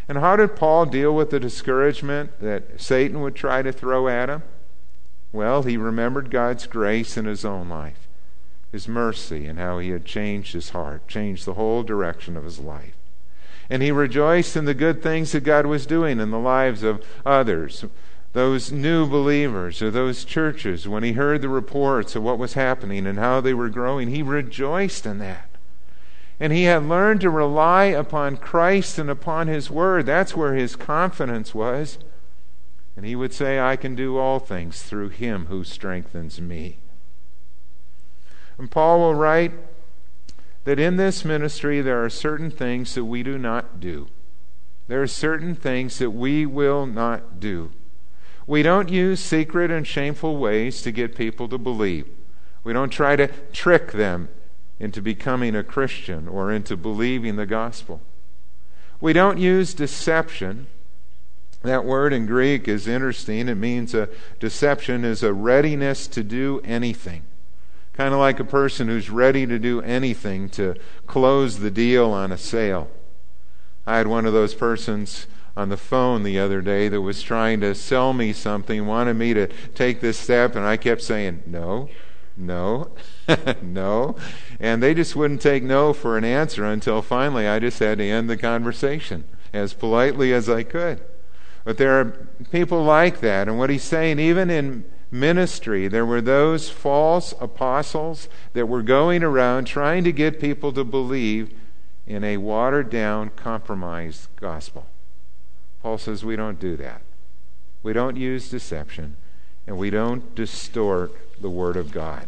And 0.08 0.18
how 0.18 0.36
did 0.36 0.56
Paul 0.56 0.86
deal 0.88 1.16
with 1.16 1.30
the 1.30 1.40
discouragement 1.40 2.40
that 2.42 2.82
Satan 2.82 3.22
would 3.22 3.36
try 3.36 3.62
to 3.62 3.72
throw 3.72 4.08
at 4.08 4.30
him? 4.30 4.44
Well, 5.32 5.64
he 5.64 5.78
remembered 5.78 6.30
God's 6.30 6.68
grace 6.68 7.16
in 7.16 7.26
his 7.26 7.46
own 7.46 7.70
life, 7.70 8.10
his 8.72 8.88
mercy, 8.88 9.46
and 9.46 9.58
how 9.58 9.80
he 9.80 9.92
had 9.92 10.04
changed 10.04 10.54
his 10.54 10.72
heart, 10.72 11.08
changed 11.08 11.46
the 11.46 11.54
whole 11.54 11.84
direction 11.84 12.36
of 12.36 12.44
his 12.44 12.60
life. 12.60 12.96
And 13.70 13.82
he 13.82 13.92
rejoiced 13.92 14.58
in 14.58 14.66
the 14.66 14.74
good 14.74 15.02
things 15.02 15.32
that 15.32 15.46
God 15.46 15.66
was 15.66 15.86
doing 15.86 16.20
in 16.20 16.32
the 16.32 16.40
lives 16.40 16.84
of 16.84 17.06
others, 17.26 17.86
those 18.34 18.70
new 18.70 19.08
believers 19.08 19.82
or 19.82 19.92
those 19.92 20.26
churches. 20.26 20.90
When 20.90 21.04
he 21.04 21.14
heard 21.14 21.42
the 21.42 21.48
reports 21.48 22.18
of 22.18 22.24
what 22.24 22.38
was 22.38 22.56
happening 22.56 23.08
and 23.08 23.18
how 23.18 23.40
they 23.40 23.54
were 23.54 23.70
growing, 23.70 24.10
he 24.10 24.22
rejoiced 24.22 25.06
in 25.06 25.20
that. 25.20 25.51
And 26.42 26.52
he 26.52 26.64
had 26.64 26.90
learned 26.90 27.22
to 27.22 27.30
rely 27.30 27.86
upon 27.86 28.36
Christ 28.36 28.98
and 28.98 29.12
upon 29.12 29.48
his 29.48 29.70
word. 29.70 30.08
That's 30.08 30.36
where 30.36 30.56
his 30.56 30.76
confidence 30.76 31.54
was. 31.54 32.00
And 32.98 33.06
he 33.06 33.16
would 33.16 33.32
say, 33.32 33.60
I 33.60 33.76
can 33.76 33.94
do 33.94 34.18
all 34.18 34.40
things 34.40 34.82
through 34.82 35.10
him 35.10 35.46
who 35.46 35.64
strengthens 35.64 36.42
me. 36.42 36.80
And 38.58 38.72
Paul 38.72 39.02
will 39.02 39.14
write 39.14 39.52
that 40.64 40.80
in 40.80 40.98
this 40.98 41.24
ministry 41.24 41.80
there 41.80 42.04
are 42.04 42.10
certain 42.10 42.50
things 42.50 42.96
that 42.96 43.06
we 43.06 43.22
do 43.22 43.38
not 43.38 43.80
do. 43.80 44.08
There 44.88 45.04
are 45.04 45.08
certain 45.08 45.54
things 45.54 46.00
that 46.00 46.10
we 46.10 46.48
will 46.48 46.88
not 46.88 47.40
do. 47.40 47.72
We 48.48 48.64
don't 48.64 48.90
use 48.90 49.20
secret 49.20 49.70
and 49.70 49.86
shameful 49.86 50.38
ways 50.38 50.82
to 50.82 50.92
get 50.92 51.16
people 51.16 51.48
to 51.50 51.60
believe. 51.60 52.08
We 52.64 52.74
don't 52.74 52.90
try 52.90 53.16
to 53.16 53.28
trick 53.54 53.92
them 53.92 54.30
into 54.82 55.02
becoming 55.02 55.56
a 55.56 55.64
Christian 55.64 56.28
or 56.28 56.52
into 56.52 56.76
believing 56.76 57.38
the 57.38 57.46
gospel. 57.46 58.02
We 59.00 59.14
don't 59.14 59.38
use 59.38 59.74
deception 59.74 60.68
that 61.64 61.86
word 61.86 62.12
in 62.12 62.26
Greek 62.26 62.68
is 62.68 62.88
interesting. 62.88 63.48
It 63.48 63.56
means 63.56 63.94
a 63.94 64.10
deception 64.40 65.06
is 65.06 65.22
a 65.22 65.34
readiness 65.34 66.08
to 66.08 66.24
do 66.24 66.60
anything. 66.64 67.24
Kind 67.94 68.14
of 68.14 68.20
like 68.20 68.40
a 68.40 68.46
person 68.46 68.88
who's 68.88 69.10
ready 69.10 69.46
to 69.46 69.60
do 69.60 69.82
anything 69.82 70.50
to 70.50 70.76
close 71.06 71.60
the 71.60 71.70
deal 71.70 72.12
on 72.12 72.32
a 72.32 72.38
sale. 72.38 72.90
I 73.86 73.98
had 73.98 74.08
one 74.08 74.26
of 74.26 74.34
those 74.34 74.56
persons 74.56 75.28
on 75.56 75.70
the 75.70 75.78
phone 75.78 76.24
the 76.24 76.40
other 76.40 76.62
day 76.62 76.88
that 76.88 77.02
was 77.02 77.22
trying 77.22 77.60
to 77.62 77.76
sell 77.76 78.14
me 78.14 78.34
something, 78.34 78.88
wanted 78.88 79.16
me 79.16 79.34
to 79.34 79.48
take 79.76 80.02
this 80.02 80.18
step, 80.18 80.56
and 80.56 80.66
I 80.66 80.78
kept 80.78 81.04
saying, 81.04 81.44
no, 81.46 81.90
no, 82.38 82.92
no. 83.62 84.16
And 84.60 84.82
they 84.82 84.94
just 84.94 85.16
wouldn't 85.16 85.42
take 85.42 85.64
no 85.64 85.94
for 85.94 86.18
an 86.18 86.24
answer 86.24 86.66
until 86.66 87.02
finally 87.02 87.48
I 87.48 87.60
just 87.60 87.80
had 87.80 87.98
to 87.98 88.04
end 88.04 88.30
the 88.30 88.38
conversation 88.38 89.26
as 89.54 89.74
politely 89.74 90.34
as 90.34 90.50
I 90.50 90.64
could. 90.64 91.02
But 91.64 91.78
there 91.78 92.00
are 92.00 92.28
people 92.52 92.84
like 92.84 93.20
that. 93.20 93.48
And 93.48 93.58
what 93.58 93.70
he's 93.70 93.84
saying, 93.84 94.20
even 94.20 94.50
in 94.50 94.86
ministry, 95.12 95.88
there 95.88 96.06
were 96.06 96.22
those 96.22 96.70
false 96.70 97.34
apostles 97.40 98.30
that 98.54 98.68
were 98.68 98.82
going 98.82 99.24
around 99.24 99.66
trying 99.66 100.04
to 100.06 100.12
get 100.12 100.40
people 100.40 100.72
to 100.74 100.84
believe 100.84 101.54
in 102.08 102.24
a 102.24 102.38
watered 102.38 102.90
down, 102.90 103.30
compromised 103.36 104.28
gospel. 104.38 104.88
Paul 105.84 105.98
says 105.98 106.26
we 106.26 106.36
don't 106.36 106.60
do 106.60 106.76
that. 106.78 107.02
We 107.84 107.94
don't 107.94 108.16
use 108.16 108.50
deception, 108.50 109.18
and 109.68 109.78
we 109.78 109.90
don't 109.90 110.36
distort 110.36 111.12
the 111.42 111.50
Word 111.50 111.78
of 111.78 111.92
God. 111.92 112.28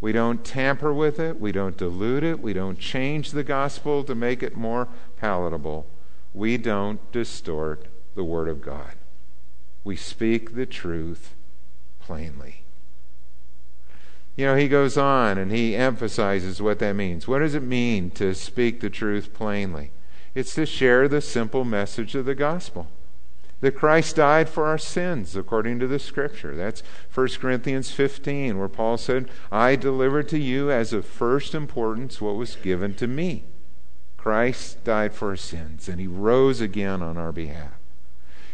We 0.00 0.12
don't 0.12 0.44
tamper 0.44 0.92
with 0.92 1.18
it, 1.18 1.40
we 1.40 1.52
don't 1.52 1.76
dilute 1.76 2.22
it, 2.22 2.40
we 2.40 2.52
don't 2.52 2.78
change 2.78 3.30
the 3.30 3.44
gospel 3.44 4.04
to 4.04 4.14
make 4.14 4.42
it 4.42 4.56
more 4.56 4.88
palatable. 5.16 5.86
We 6.34 6.58
don't 6.58 7.00
distort 7.12 7.86
the 8.14 8.24
Word 8.24 8.48
of 8.48 8.60
God. 8.60 8.92
We 9.84 9.96
speak 9.96 10.54
the 10.54 10.66
truth 10.66 11.34
plainly. 12.00 12.62
You 14.36 14.46
know, 14.46 14.56
he 14.56 14.68
goes 14.68 14.98
on 14.98 15.38
and 15.38 15.50
he 15.50 15.74
emphasizes 15.74 16.60
what 16.60 16.78
that 16.80 16.94
means. 16.94 17.26
What 17.26 17.38
does 17.38 17.54
it 17.54 17.62
mean 17.62 18.10
to 18.12 18.34
speak 18.34 18.80
the 18.80 18.90
truth 18.90 19.32
plainly? 19.32 19.92
It's 20.34 20.54
to 20.56 20.66
share 20.66 21.08
the 21.08 21.22
simple 21.22 21.64
message 21.64 22.14
of 22.14 22.26
the 22.26 22.34
gospel 22.34 22.86
that 23.60 23.76
Christ 23.76 24.16
died 24.16 24.48
for 24.48 24.66
our 24.66 24.78
sins 24.78 25.34
according 25.34 25.78
to 25.80 25.86
the 25.86 25.98
scripture. 25.98 26.54
That's 26.54 26.82
1 27.14 27.28
Corinthians 27.40 27.90
15, 27.90 28.58
where 28.58 28.68
Paul 28.68 28.98
said, 28.98 29.30
I 29.50 29.76
delivered 29.76 30.28
to 30.30 30.38
you 30.38 30.70
as 30.70 30.92
of 30.92 31.06
first 31.06 31.54
importance 31.54 32.20
what 32.20 32.36
was 32.36 32.56
given 32.56 32.94
to 32.94 33.06
me. 33.06 33.44
Christ 34.16 34.82
died 34.84 35.14
for 35.14 35.30
our 35.30 35.36
sins, 35.36 35.88
and 35.88 36.00
he 36.00 36.06
rose 36.06 36.60
again 36.60 37.02
on 37.02 37.16
our 37.16 37.32
behalf. 37.32 37.72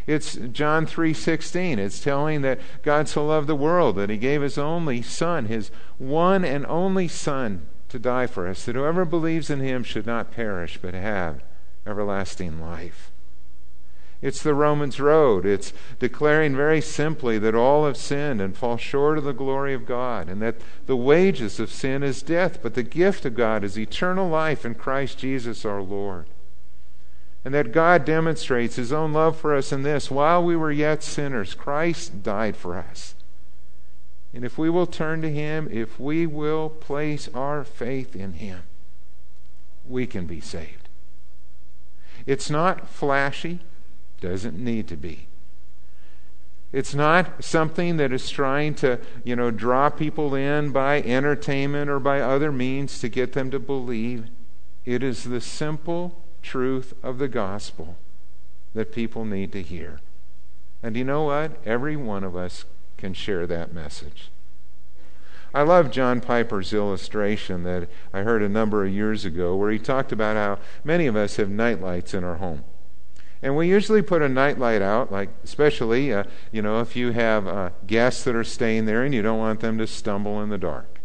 It's 0.05 0.35
John 0.35 0.85
3:16. 0.85 1.79
It's 1.79 2.01
telling 2.01 2.41
that 2.41 2.59
God 2.83 3.07
so 3.07 3.25
loved 3.25 3.47
the 3.47 3.55
world 3.55 3.95
that 3.95 4.09
he 4.09 4.17
gave 4.17 4.41
his 4.41 4.57
only 4.57 5.01
son, 5.01 5.45
his 5.45 5.71
one 5.97 6.43
and 6.43 6.65
only 6.65 7.07
son 7.07 7.65
to 7.89 7.99
die 7.99 8.27
for 8.27 8.47
us, 8.47 8.65
that 8.65 8.75
whoever 8.75 9.05
believes 9.05 9.49
in 9.49 9.61
him 9.61 9.83
should 9.83 10.05
not 10.05 10.31
perish 10.31 10.77
but 10.81 10.93
have 10.93 11.41
everlasting 11.87 12.59
life. 12.59 13.12
It's 14.23 14.41
the 14.41 14.55
Romans 14.55 14.99
road. 14.99 15.45
It's 15.45 15.71
declaring 15.99 16.55
very 16.55 16.81
simply 16.81 17.37
that 17.37 17.53
all 17.53 17.85
have 17.85 17.97
sinned 17.97 18.41
and 18.41 18.57
fall 18.57 18.77
short 18.77 19.19
of 19.19 19.23
the 19.23 19.33
glory 19.33 19.75
of 19.75 19.85
God, 19.85 20.29
and 20.29 20.41
that 20.41 20.55
the 20.87 20.95
wages 20.95 21.59
of 21.59 21.71
sin 21.71 22.01
is 22.01 22.23
death, 22.23 22.63
but 22.63 22.73
the 22.73 22.81
gift 22.81 23.25
of 23.25 23.35
God 23.35 23.63
is 23.63 23.77
eternal 23.77 24.27
life 24.27 24.65
in 24.65 24.73
Christ 24.73 25.19
Jesus 25.19 25.63
our 25.65 25.81
Lord 25.81 26.25
and 27.45 27.53
that 27.53 27.73
God 27.73 28.05
demonstrates 28.05 28.77
his 28.77 28.93
own 28.93 29.11
love 29.11 29.37
for 29.37 29.55
us 29.55 29.71
in 29.71 29.83
this 29.83 30.09
while 30.09 30.43
we 30.43 30.55
were 30.55 30.71
yet 30.71 31.03
sinners, 31.03 31.53
Christ 31.53 32.23
died 32.23 32.55
for 32.55 32.77
us. 32.77 33.15
And 34.33 34.45
if 34.45 34.57
we 34.57 34.69
will 34.69 34.87
turn 34.87 35.21
to 35.21 35.31
him, 35.31 35.67
if 35.69 35.99
we 35.99 36.25
will 36.25 36.69
place 36.69 37.29
our 37.33 37.63
faith 37.63 38.15
in 38.15 38.33
him, 38.33 38.63
we 39.85 40.07
can 40.07 40.25
be 40.25 40.39
saved. 40.39 40.87
It's 42.25 42.49
not 42.49 42.87
flashy, 42.87 43.59
doesn't 44.23 44.57
need 44.57 44.87
to 44.87 44.95
be. 44.95 45.27
It's 46.71 46.95
not 46.95 47.43
something 47.43 47.97
that 47.97 48.13
is 48.13 48.29
trying 48.29 48.73
to, 48.75 48.99
you 49.25 49.35
know, 49.35 49.51
draw 49.51 49.89
people 49.89 50.33
in 50.33 50.71
by 50.71 51.01
entertainment 51.01 51.89
or 51.89 51.99
by 51.99 52.21
other 52.21 52.51
means 52.51 52.99
to 52.99 53.09
get 53.09 53.33
them 53.33 53.51
to 53.51 53.59
believe. 53.59 54.29
It 54.85 55.03
is 55.03 55.25
the 55.25 55.41
simple 55.41 56.23
truth 56.41 56.93
of 57.03 57.19
the 57.19 57.27
gospel 57.27 57.97
that 58.73 58.93
people 58.93 59.25
need 59.25 59.51
to 59.51 59.61
hear. 59.61 59.99
And 60.81 60.95
you 60.95 61.03
know 61.03 61.23
what? 61.23 61.61
Every 61.65 61.97
one 61.97 62.23
of 62.23 62.35
us 62.35 62.63
can 62.97 63.13
share 63.13 63.45
that 63.45 63.73
message. 63.73 64.29
I 65.53 65.63
love 65.63 65.91
John 65.91 66.21
Piper's 66.21 66.73
illustration 66.73 67.63
that 67.63 67.89
I 68.13 68.21
heard 68.21 68.41
a 68.41 68.49
number 68.49 68.85
of 68.85 68.91
years 68.91 69.25
ago 69.25 69.55
where 69.55 69.69
he 69.69 69.79
talked 69.79 70.13
about 70.13 70.37
how 70.37 70.63
many 70.83 71.07
of 71.07 71.15
us 71.17 71.35
have 71.35 71.49
nightlights 71.49 72.13
in 72.13 72.23
our 72.23 72.37
home. 72.37 72.63
And 73.43 73.57
we 73.57 73.67
usually 73.67 74.01
put 74.01 74.21
a 74.21 74.29
nightlight 74.29 74.81
out, 74.81 75.11
like 75.11 75.29
especially, 75.43 76.13
uh, 76.13 76.23
you 76.53 76.61
know, 76.61 76.79
if 76.79 76.95
you 76.95 77.11
have 77.11 77.45
uh, 77.45 77.71
guests 77.85 78.23
that 78.23 78.35
are 78.35 78.43
staying 78.45 78.85
there 78.85 79.03
and 79.03 79.13
you 79.13 79.21
don't 79.21 79.37
want 79.37 79.59
them 79.59 79.77
to 79.79 79.85
stumble 79.85 80.41
in 80.41 80.47
the 80.47 80.57
dark. 80.57 81.01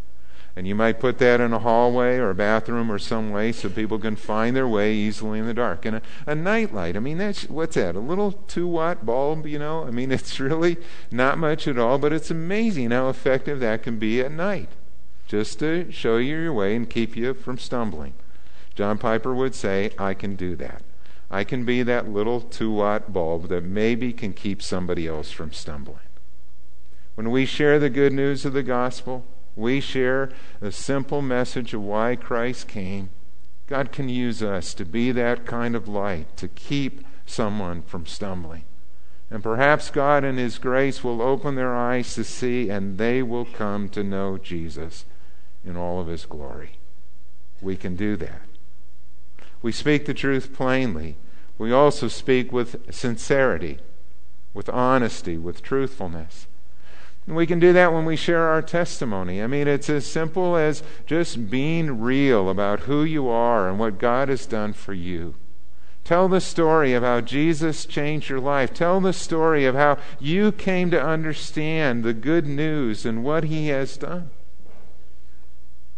And 0.54 0.66
you 0.66 0.76
might 0.76 1.00
put 1.00 1.18
that 1.18 1.40
in 1.40 1.52
a 1.52 1.58
hallway 1.58 2.16
or 2.16 2.30
a 2.30 2.36
bathroom 2.36 2.92
or 2.92 2.98
some 2.98 3.32
way 3.32 3.50
so 3.50 3.68
people 3.68 3.98
can 3.98 4.14
find 4.14 4.54
their 4.54 4.68
way 4.68 4.94
easily 4.94 5.40
in 5.40 5.46
the 5.46 5.54
dark. 5.54 5.84
And 5.84 5.96
a, 5.96 6.02
a 6.26 6.34
night 6.36 6.72
light, 6.72 6.96
I 6.96 7.00
mean, 7.00 7.18
that's 7.18 7.50
what's 7.50 7.74
that? 7.74 7.96
A 7.96 8.00
little 8.00 8.30
two 8.32 8.68
watt 8.68 9.04
bulb, 9.04 9.44
you 9.44 9.58
know? 9.58 9.84
I 9.84 9.90
mean, 9.90 10.12
it's 10.12 10.38
really 10.38 10.76
not 11.10 11.38
much 11.38 11.66
at 11.66 11.76
all, 11.76 11.98
but 11.98 12.12
it's 12.12 12.30
amazing 12.30 12.92
how 12.92 13.08
effective 13.08 13.58
that 13.60 13.82
can 13.82 13.98
be 13.98 14.20
at 14.20 14.30
night 14.30 14.68
just 15.26 15.58
to 15.58 15.90
show 15.90 16.16
you 16.16 16.36
your 16.36 16.52
way 16.52 16.76
and 16.76 16.88
keep 16.88 17.16
you 17.16 17.34
from 17.34 17.58
stumbling. 17.58 18.14
John 18.76 18.96
Piper 18.96 19.34
would 19.34 19.56
say, 19.56 19.90
I 19.98 20.14
can 20.14 20.36
do 20.36 20.54
that. 20.56 20.82
I 21.30 21.44
can 21.44 21.64
be 21.64 21.82
that 21.82 22.08
little 22.08 22.40
two 22.40 22.70
watt 22.70 23.12
bulb 23.12 23.48
that 23.48 23.64
maybe 23.64 24.12
can 24.12 24.32
keep 24.32 24.62
somebody 24.62 25.06
else 25.06 25.30
from 25.30 25.52
stumbling. 25.52 25.98
When 27.14 27.30
we 27.30 27.44
share 27.44 27.78
the 27.78 27.90
good 27.90 28.12
news 28.12 28.44
of 28.44 28.52
the 28.52 28.62
gospel, 28.62 29.24
we 29.56 29.80
share 29.80 30.30
the 30.60 30.72
simple 30.72 31.20
message 31.20 31.74
of 31.74 31.82
why 31.82 32.16
Christ 32.16 32.68
came, 32.68 33.10
God 33.68 33.92
can 33.92 34.08
use 34.08 34.42
us 34.42 34.72
to 34.74 34.84
be 34.86 35.12
that 35.12 35.44
kind 35.44 35.76
of 35.76 35.86
light 35.86 36.34
to 36.38 36.48
keep 36.48 37.04
someone 37.26 37.82
from 37.82 38.06
stumbling. 38.06 38.62
And 39.30 39.42
perhaps 39.42 39.90
God, 39.90 40.24
in 40.24 40.38
His 40.38 40.56
grace, 40.56 41.04
will 41.04 41.20
open 41.20 41.54
their 41.54 41.76
eyes 41.76 42.14
to 42.14 42.24
see, 42.24 42.70
and 42.70 42.96
they 42.96 43.22
will 43.22 43.44
come 43.44 43.90
to 43.90 44.02
know 44.02 44.38
Jesus 44.38 45.04
in 45.66 45.76
all 45.76 46.00
of 46.00 46.06
His 46.06 46.24
glory. 46.24 46.78
We 47.60 47.76
can 47.76 47.94
do 47.94 48.16
that. 48.16 48.47
We 49.62 49.72
speak 49.72 50.06
the 50.06 50.14
truth 50.14 50.52
plainly. 50.52 51.16
We 51.58 51.72
also 51.72 52.08
speak 52.08 52.52
with 52.52 52.94
sincerity, 52.94 53.78
with 54.54 54.68
honesty, 54.68 55.36
with 55.36 55.62
truthfulness. 55.62 56.46
And 57.26 57.36
we 57.36 57.46
can 57.46 57.58
do 57.58 57.74
that 57.74 57.92
when 57.92 58.06
we 58.06 58.16
share 58.16 58.46
our 58.48 58.62
testimony. 58.62 59.42
I 59.42 59.46
mean, 59.46 59.68
it's 59.68 59.90
as 59.90 60.06
simple 60.06 60.56
as 60.56 60.82
just 61.04 61.50
being 61.50 62.00
real 62.00 62.48
about 62.48 62.80
who 62.80 63.04
you 63.04 63.28
are 63.28 63.68
and 63.68 63.78
what 63.78 63.98
God 63.98 64.30
has 64.30 64.46
done 64.46 64.72
for 64.72 64.94
you. 64.94 65.34
Tell 66.04 66.26
the 66.26 66.40
story 66.40 66.94
of 66.94 67.02
how 67.02 67.20
Jesus 67.20 67.84
changed 67.84 68.30
your 68.30 68.40
life. 68.40 68.72
Tell 68.72 68.98
the 68.98 69.12
story 69.12 69.66
of 69.66 69.74
how 69.74 69.98
you 70.18 70.52
came 70.52 70.90
to 70.90 71.02
understand 71.04 72.02
the 72.02 72.14
good 72.14 72.46
news 72.46 73.04
and 73.04 73.22
what 73.22 73.44
He 73.44 73.68
has 73.68 73.98
done. 73.98 74.30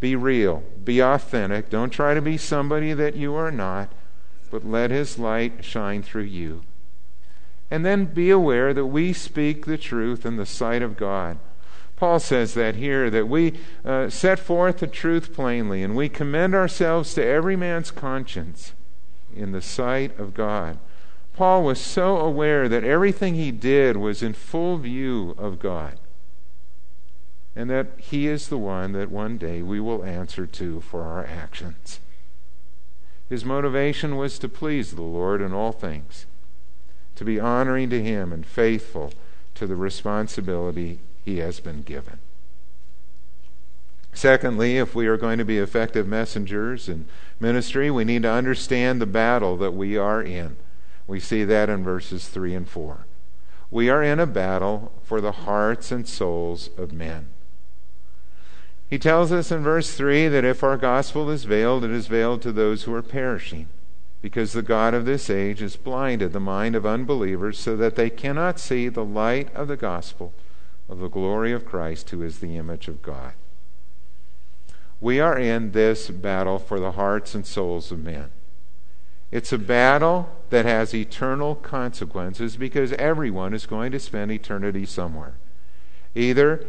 Be 0.00 0.16
real, 0.16 0.64
be 0.82 1.00
authentic. 1.00 1.68
Don't 1.68 1.90
try 1.90 2.14
to 2.14 2.22
be 2.22 2.38
somebody 2.38 2.92
that 2.94 3.16
you 3.16 3.34
are 3.34 3.50
not, 3.50 3.92
but 4.50 4.66
let 4.66 4.90
His 4.90 5.18
light 5.18 5.64
shine 5.64 6.02
through 6.02 6.22
you. 6.22 6.62
And 7.70 7.84
then 7.84 8.06
be 8.06 8.30
aware 8.30 8.74
that 8.74 8.86
we 8.86 9.12
speak 9.12 9.66
the 9.66 9.78
truth 9.78 10.26
in 10.26 10.36
the 10.36 10.46
sight 10.46 10.82
of 10.82 10.96
God. 10.96 11.38
Paul 11.96 12.18
says 12.18 12.54
that 12.54 12.76
here, 12.76 13.10
that 13.10 13.28
we 13.28 13.58
uh, 13.84 14.08
set 14.08 14.38
forth 14.38 14.78
the 14.78 14.86
truth 14.86 15.34
plainly 15.34 15.82
and 15.82 15.94
we 15.94 16.08
commend 16.08 16.54
ourselves 16.54 17.12
to 17.14 17.24
every 17.24 17.56
man's 17.56 17.90
conscience 17.90 18.72
in 19.36 19.52
the 19.52 19.60
sight 19.60 20.18
of 20.18 20.32
God. 20.32 20.78
Paul 21.34 21.62
was 21.62 21.78
so 21.78 22.16
aware 22.16 22.70
that 22.70 22.84
everything 22.84 23.34
he 23.34 23.50
did 23.50 23.98
was 23.98 24.22
in 24.22 24.32
full 24.32 24.78
view 24.78 25.34
of 25.36 25.58
God, 25.58 25.99
and 27.56 27.68
that 27.68 27.88
he 27.98 28.26
is 28.26 28.48
the 28.48 28.58
one 28.58 28.92
that 28.92 29.10
one 29.10 29.36
day 29.36 29.62
we 29.62 29.80
will 29.80 30.04
answer 30.04 30.46
to 30.46 30.80
for 30.80 31.02
our 31.02 31.24
actions. 31.24 32.00
His 33.28 33.44
motivation 33.44 34.16
was 34.16 34.38
to 34.38 34.48
please 34.48 34.92
the 34.92 35.02
Lord 35.02 35.40
in 35.40 35.52
all 35.52 35.72
things, 35.72 36.26
to 37.16 37.24
be 37.24 37.40
honoring 37.40 37.90
to 37.90 38.02
him 38.02 38.32
and 38.32 38.46
faithful 38.46 39.12
to 39.54 39.66
the 39.66 39.76
responsibility 39.76 41.00
he 41.24 41.38
has 41.38 41.60
been 41.60 41.82
given. 41.82 42.18
Secondly, 44.12 44.76
if 44.76 44.94
we 44.94 45.06
are 45.06 45.16
going 45.16 45.38
to 45.38 45.44
be 45.44 45.58
effective 45.58 46.06
messengers 46.06 46.88
in 46.88 47.06
ministry, 47.38 47.90
we 47.90 48.04
need 48.04 48.22
to 48.22 48.30
understand 48.30 49.00
the 49.00 49.06
battle 49.06 49.56
that 49.56 49.74
we 49.74 49.96
are 49.96 50.22
in. 50.22 50.56
We 51.06 51.20
see 51.20 51.44
that 51.44 51.68
in 51.68 51.84
verses 51.84 52.28
3 52.28 52.54
and 52.54 52.68
4. 52.68 53.06
We 53.70 53.88
are 53.88 54.02
in 54.02 54.18
a 54.18 54.26
battle 54.26 54.92
for 55.04 55.20
the 55.20 55.32
hearts 55.32 55.92
and 55.92 56.08
souls 56.08 56.70
of 56.76 56.92
men. 56.92 57.28
He 58.90 58.98
tells 58.98 59.30
us 59.30 59.52
in 59.52 59.62
verse 59.62 59.94
3 59.94 60.26
that 60.28 60.44
if 60.44 60.64
our 60.64 60.76
gospel 60.76 61.30
is 61.30 61.44
veiled, 61.44 61.84
it 61.84 61.92
is 61.92 62.08
veiled 62.08 62.42
to 62.42 62.50
those 62.50 62.82
who 62.82 62.92
are 62.92 63.02
perishing, 63.02 63.68
because 64.20 64.52
the 64.52 64.62
God 64.62 64.94
of 64.94 65.04
this 65.04 65.30
age 65.30 65.60
has 65.60 65.76
blinded 65.76 66.32
the 66.32 66.40
mind 66.40 66.74
of 66.74 66.84
unbelievers 66.84 67.56
so 67.56 67.76
that 67.76 67.94
they 67.94 68.10
cannot 68.10 68.58
see 68.58 68.88
the 68.88 69.04
light 69.04 69.54
of 69.54 69.68
the 69.68 69.76
gospel 69.76 70.32
of 70.88 70.98
the 70.98 71.08
glory 71.08 71.52
of 71.52 71.64
Christ, 71.64 72.10
who 72.10 72.20
is 72.20 72.40
the 72.40 72.56
image 72.56 72.88
of 72.88 73.00
God. 73.00 73.34
We 75.00 75.20
are 75.20 75.38
in 75.38 75.70
this 75.70 76.10
battle 76.10 76.58
for 76.58 76.80
the 76.80 76.92
hearts 76.92 77.32
and 77.32 77.46
souls 77.46 77.92
of 77.92 78.00
men. 78.00 78.30
It's 79.30 79.52
a 79.52 79.58
battle 79.58 80.30
that 80.50 80.66
has 80.66 80.92
eternal 80.92 81.54
consequences 81.54 82.56
because 82.56 82.92
everyone 82.94 83.54
is 83.54 83.66
going 83.66 83.92
to 83.92 84.00
spend 84.00 84.32
eternity 84.32 84.84
somewhere. 84.84 85.34
Either 86.16 86.66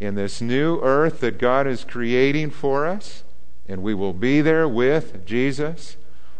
in 0.00 0.14
this 0.14 0.40
new 0.40 0.80
earth 0.80 1.20
that 1.20 1.38
God 1.38 1.66
is 1.66 1.84
creating 1.84 2.50
for 2.50 2.86
us, 2.86 3.22
and 3.68 3.82
we 3.82 3.94
will 3.94 4.14
be 4.14 4.40
there 4.40 4.66
with 4.66 5.24
Jesus, 5.26 5.96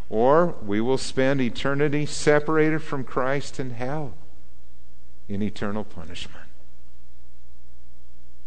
or 0.08 0.56
we 0.62 0.80
will 0.80 0.98
spend 0.98 1.40
eternity 1.40 2.06
separated 2.06 2.82
from 2.82 3.04
Christ 3.04 3.60
in 3.60 3.70
hell 3.70 4.14
in 5.28 5.42
eternal 5.42 5.84
punishment. 5.84 6.46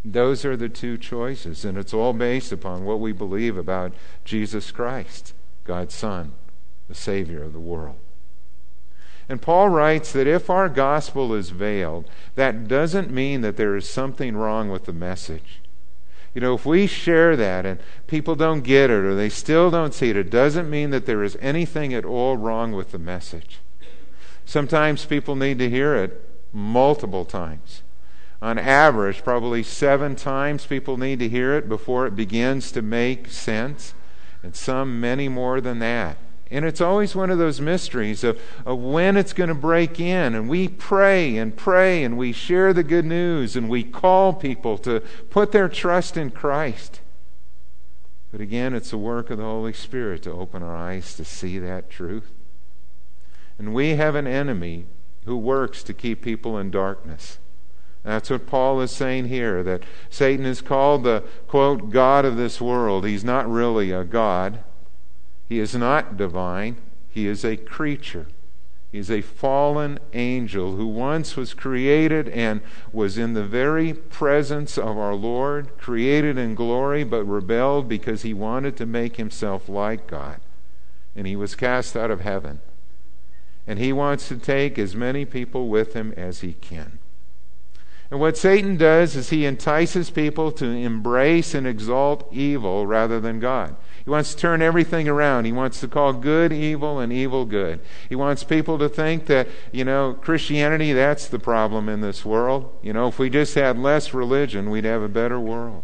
Those 0.03 0.43
are 0.43 0.58
the 0.58 0.67
two 0.67 0.98
choices, 0.98 1.63
and 1.63 1.77
it's 1.77 1.93
all 1.93 2.12
based 2.12 2.51
upon 2.51 2.84
what 2.84 3.00
we 3.00 3.13
believe 3.13 3.55
about 3.55 3.93
Jesus 4.25 4.72
Christ, 4.72 5.34
God's 5.63 5.96
Son, 5.96 6.34
the 6.89 6.96
Savior 6.96 7.41
of 7.43 7.53
the 7.53 7.60
world. 7.60 7.96
And 9.30 9.42
Paul 9.42 9.70
writes 9.70 10.12
that 10.13 10.27
if 10.27 10.50
our 10.50 10.70
gospel 10.70 11.34
is 11.34 11.50
veiled, 11.50 12.10
that 12.36 12.68
doesn't 12.68 13.12
mean 13.12 13.42
that 13.42 13.58
there 13.58 13.75
is 13.75 13.89
something 13.89 14.36
wrong 14.36 14.70
with 14.70 14.86
the 14.86 14.94
message. 14.94 15.62
You 16.34 16.42
know, 16.42 16.56
if 16.56 16.65
we 16.65 16.88
share 16.88 17.36
that 17.36 17.65
and 17.65 17.80
people 18.08 18.36
don't 18.36 18.62
get 18.62 18.89
it 18.89 19.04
or 19.04 19.15
they 19.15 19.30
still 19.30 19.69
don't 19.69 19.93
see 19.93 20.10
it, 20.10 20.17
it 20.17 20.30
doesn't 20.30 20.69
mean 20.69 20.89
that 20.89 21.06
there 21.06 21.24
is 21.24 21.38
anything 21.39 21.93
at 21.93 22.06
all 22.06 22.38
wrong 22.38 22.71
with 22.71 22.91
the 22.91 23.00
message. 23.00 23.60
Sometimes 24.45 25.06
people 25.06 25.36
need 25.36 25.60
to 25.60 25.69
hear 25.69 25.95
it 25.95 26.30
multiple 26.52 27.24
times 27.24 27.84
on 28.43 28.60
average, 28.60 29.24
probably 29.24 29.63
seven 29.63 30.17
times 30.17 30.65
people 30.65 30.97
need 30.97 31.17
to 31.17 31.30
hear 31.30 31.56
it 31.56 31.69
before 31.69 32.06
it 32.06 32.13
begins 32.13 32.74
to 32.74 32.82
make 32.82 33.30
sense, 33.30 33.93
and 34.43 34.54
some 34.54 35.00
many 35.00 35.30
more 35.30 35.62
than 35.62 35.80
that. 35.80 36.17
And 36.54 36.66
it's 36.66 36.82
always 36.82 37.16
one 37.16 37.32
of 37.32 37.39
those 37.39 37.60
mysteries 37.60 38.24
of, 38.24 38.39
of 38.63 38.78
when 38.78 39.18
it's 39.18 39.34
going 39.34 39.48
to 39.48 39.56
break 39.56 40.00
in. 40.00 40.36
And 40.36 40.48
we 40.48 40.68
pray 40.68 41.36
and 41.36 41.58
pray 41.58 42.04
and 42.04 42.16
we 42.16 42.32
share 42.32 42.74
the 42.74 42.84
good 42.84 43.06
news 43.06 43.56
and 43.56 43.68
we 43.68 43.84
call 43.84 44.34
people 44.34 44.78
to 44.78 45.02
put 45.32 45.52
their 45.52 45.68
trust 45.68 46.16
in 46.16 46.30
Christ. 46.30 47.02
But 48.32 48.39
again, 48.39 48.76
it's 48.76 48.92
the 48.92 49.00
work 49.00 49.32
of 49.32 49.39
the 49.39 49.44
Holy 49.44 49.74
Spirit 49.74 50.22
to 50.24 50.32
open 50.32 50.62
our 50.62 50.76
eyes 50.76 51.16
to 51.16 51.26
see 51.26 51.58
that 51.58 51.89
truth. 51.89 52.32
And 53.58 53.74
we 53.74 53.96
have 53.96 54.13
an 54.13 54.28
enemy 54.28 54.86
who 55.26 55.38
works 55.38 55.82
to 55.84 55.94
keep 55.94 56.22
people 56.22 56.60
in 56.60 56.70
darkness. 56.70 57.39
That's 58.04 58.30
what 58.30 58.46
Paul 58.46 58.80
is 58.82 58.92
saying 58.92 59.28
here 59.28 59.63
that 59.63 59.84
Satan 60.12 60.46
is 60.46 60.62
called 60.62 61.04
the, 61.04 61.24
quote, 61.48 61.89
God 61.89 62.26
of 62.26 62.38
this 62.38 62.62
world. 62.62 63.08
He's 63.08 63.24
not 63.24 63.50
really 63.50 63.92
a 63.92 64.04
God, 64.04 64.60
he 65.54 65.60
is 65.60 65.76
not 65.76 66.18
divine, 66.18 66.78
he 67.12 67.28
is 67.28 67.46
a 67.46 67.56
creature. 67.56 68.26
He 68.92 68.98
is 68.98 69.12
a 69.12 69.22
fallen 69.22 70.00
angel 70.12 70.78
who 70.78 70.88
once 70.88 71.36
was 71.36 71.54
created 71.54 72.28
and 72.30 72.62
was 72.92 73.20
in 73.20 73.36
the 73.36 73.44
very 73.44 73.94
presence 73.94 74.80
of 74.80 74.98
our 74.98 75.13
Lord, 75.13 75.78
created 75.78 76.39
in 76.39 76.56
glory, 76.56 77.04
but 77.04 77.26
rebelled 77.26 77.88
because 77.88 78.24
he 78.24 78.34
wanted 78.34 78.76
to 78.78 78.88
make 78.88 79.18
himself 79.18 79.70
like 79.70 80.08
God. 80.08 80.42
And 81.16 81.28
he 81.28 81.36
was 81.36 81.54
cast 81.54 81.96
out 81.96 82.10
of 82.10 82.22
heaven. 82.22 82.60
And 83.68 83.78
he 83.78 83.94
wants 83.94 84.28
to 84.30 84.38
take 84.38 84.80
as 84.80 84.96
many 84.96 85.24
people 85.24 85.70
with 85.70 85.94
him 85.94 86.16
as 86.18 86.39
he 86.39 86.54
can. 86.54 86.98
And 88.13 88.19
what 88.19 88.38
Satan 88.38 88.78
does 88.78 89.15
is 89.15 89.32
he 89.32 89.43
entices 89.43 90.12
people 90.12 90.52
to 90.52 90.65
embrace 90.65 91.56
and 91.56 91.65
exalt 91.65 92.32
evil 92.32 92.86
rather 92.86 93.19
than 93.19 93.39
God. 93.39 93.76
He 94.04 94.12
wants 94.12 94.36
to 94.36 94.39
turn 94.39 94.62
everything 94.62 95.10
around. 95.10 95.45
He 95.45 95.52
wants 95.52 95.80
to 95.80 95.88
call 95.88 96.13
good 96.13 96.54
evil 96.54 96.99
and 96.99 97.12
evil 97.12 97.43
good. 97.45 97.80
He 98.08 98.15
wants 98.15 98.43
people 98.43 98.78
to 98.78 98.88
think 98.88 99.26
that, 99.26 99.47
you 99.71 99.84
know, 99.84 100.13
Christianity, 100.13 100.93
that's 100.93 101.28
the 101.28 101.39
problem 101.39 101.89
in 101.89 102.02
this 102.02 102.23
world. 102.23 102.78
You 102.84 102.93
know, 102.93 103.08
if 103.08 103.17
we 103.17 103.32
just 103.32 103.56
had 103.56 103.80
less 103.80 104.13
religion, 104.13 104.69
we'd 104.69 104.86
have 104.86 105.02
a 105.02 105.10
better 105.10 105.39
world. 105.39 105.82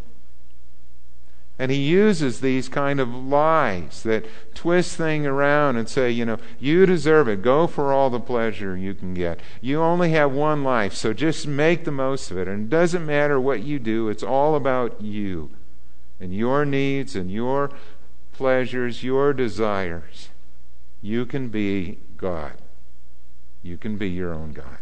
And 1.60 1.72
he 1.72 1.78
uses 1.78 2.39
these 2.39 2.69
kind 2.69 3.02
of 3.02 3.13
lies 3.13 4.04
that 4.04 4.26
twist 4.56 4.95
things 4.95 5.26
around 5.26 5.76
and 5.76 5.89
say, 5.89 6.10
you 6.10 6.24
know, 6.24 6.38
you 6.58 6.86
deserve 6.86 7.28
it. 7.28 7.41
Go 7.41 7.67
for 7.67 7.91
all 7.91 8.10
the 8.10 8.19
pleasure 8.19 8.78
you 8.78 8.93
can 8.93 9.13
get. 9.13 9.41
You 9.60 9.82
only 9.82 10.12
have 10.12 10.32
one 10.32 10.63
life, 10.63 10.93
so 10.93 11.12
just 11.12 11.45
make 11.45 11.84
the 11.84 11.91
most 11.91 12.32
of 12.32 12.38
it. 12.38 12.48
And 12.48 12.63
it 12.63 12.69
doesn't 12.69 13.06
matter 13.06 13.41
what 13.41 13.62
you 13.62 13.78
do, 13.78 14.08
it's 14.08 14.24
all 14.24 14.56
about 14.56 15.02
you 15.02 15.52
and 16.22 16.34
your 16.34 16.63
needs 16.63 17.13
and 17.15 17.30
your 17.30 17.72
pleasures, 18.32 19.04
your 19.04 19.34
desires. 19.34 20.30
You 21.02 21.26
can 21.26 21.50
be 21.50 22.00
God. 22.15 22.54
You 23.62 23.78
can 23.78 23.98
be 23.98 24.10
your 24.10 24.34
own 24.34 24.54
God 24.54 24.80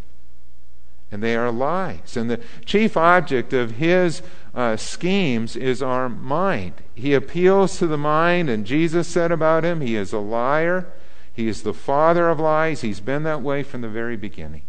and 1.10 1.22
they 1.22 1.36
are 1.36 1.50
lies. 1.50 2.16
And 2.16 2.30
the 2.30 2.40
chief 2.64 2.96
object 2.96 3.52
of 3.52 3.72
his 3.72 4.22
uh, 4.54 4.76
schemes 4.76 5.56
is 5.56 5.82
our 5.82 6.08
mind. 6.08 6.74
He 6.94 7.14
appeals 7.14 7.78
to 7.78 7.86
the 7.86 7.96
mind, 7.96 8.50
and 8.50 8.66
Jesus 8.66 9.08
said 9.08 9.32
about 9.32 9.64
him, 9.64 9.80
he 9.80 9.96
is 9.96 10.12
a 10.12 10.18
liar. 10.18 10.86
He 11.32 11.48
is 11.48 11.62
the 11.62 11.74
father 11.74 12.28
of 12.28 12.40
lies. 12.40 12.80
He's 12.80 13.00
been 13.00 13.22
that 13.22 13.42
way 13.42 13.62
from 13.62 13.80
the 13.80 13.88
very 13.88 14.16
beginning. 14.16 14.62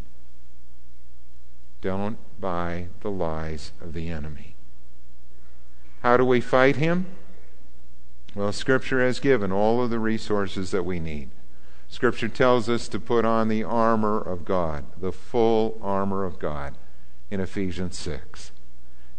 Don't 1.82 2.18
buy 2.40 2.88
the 3.02 3.10
lies 3.10 3.72
of 3.82 3.94
the 3.94 4.10
enemy. 4.10 4.56
How 6.04 6.16
do 6.16 6.24
we 6.24 6.42
fight 6.42 6.76
him? 6.76 7.08
Well, 8.36 8.52
Scripture 8.52 9.02
has 9.02 9.20
given 9.20 9.52
all 9.52 9.82
of 9.82 9.90
the 9.90 10.00
resources 10.00 10.72
that 10.72 10.86
we 10.86 11.00
need. 11.00 11.30
Scripture 11.90 12.30
tells 12.30 12.70
us 12.70 12.88
to 12.88 13.00
put 13.00 13.26
on 13.26 13.48
the 13.48 13.64
armor 13.64 14.20
of 14.22 14.46
God, 14.46 14.86
the 15.02 15.12
full 15.12 15.80
armor 15.82 16.24
of 16.24 16.38
God, 16.38 16.78
in 17.32 17.40
Ephesians 17.40 17.98
6. 17.98 18.52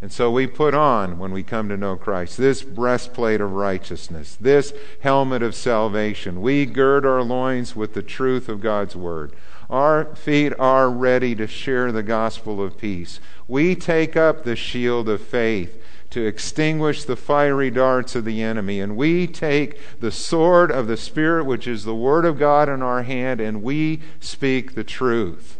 And 0.01 0.11
so 0.11 0.31
we 0.31 0.47
put 0.47 0.73
on, 0.73 1.19
when 1.19 1.33
we 1.33 1.43
come 1.43 1.69
to 1.69 1.77
know 1.77 1.97
Christ, 1.97 2.39
this 2.39 2.63
breastplate 2.63 3.41
of 3.41 3.53
righteousness, 3.53 4.37
this 4.41 4.73
helmet 5.01 5.43
of 5.43 5.55
salvation. 5.55 6.41
We 6.41 6.65
gird 6.65 7.05
our 7.05 7.23
loins 7.23 7.77
with 7.77 7.93
the 7.93 8.03
truth 8.03 8.49
of 8.49 8.63
God's 8.63 8.97
word. 8.97 9.35
Our 9.69 10.15
feet 10.15 10.55
are 10.59 10.89
ready 10.89 11.35
to 11.35 11.47
share 11.47 11.93
the 11.93 12.03
gospel 12.03 12.63
of 12.63 12.79
peace. 12.79 13.21
We 13.47 13.75
take 13.75 14.17
up 14.17 14.45
the 14.45 14.57
shield 14.57 15.09
of 15.09 15.21
faith 15.21 15.80
to 16.11 16.27
extinguish 16.27 17.05
the 17.05 17.17
fiery 17.17 17.71
darts 17.71 18.15
of 18.15 18.25
the 18.25 18.43
enemy. 18.43 18.81
And 18.81 18.97
we 18.97 19.27
take 19.27 19.79
the 20.01 20.11
sword 20.11 20.71
of 20.71 20.87
the 20.87 20.97
Spirit, 20.97 21.45
which 21.45 21.67
is 21.67 21.85
the 21.85 21.95
Word 21.95 22.25
of 22.25 22.39
God, 22.39 22.69
in 22.69 22.83
our 22.83 23.05
hand, 23.05 23.41
and 23.41 23.63
we 23.63 24.01
speak 24.19 24.75
the 24.75 24.85
truth 24.85 25.59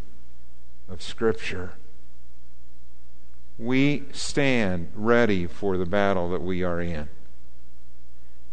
of 0.89 1.01
Scripture. 1.01 1.73
We 3.57 4.03
stand 4.11 4.91
ready 4.95 5.47
for 5.47 5.77
the 5.77 5.85
battle 5.85 6.29
that 6.31 6.41
we 6.41 6.63
are 6.63 6.81
in. 6.81 7.07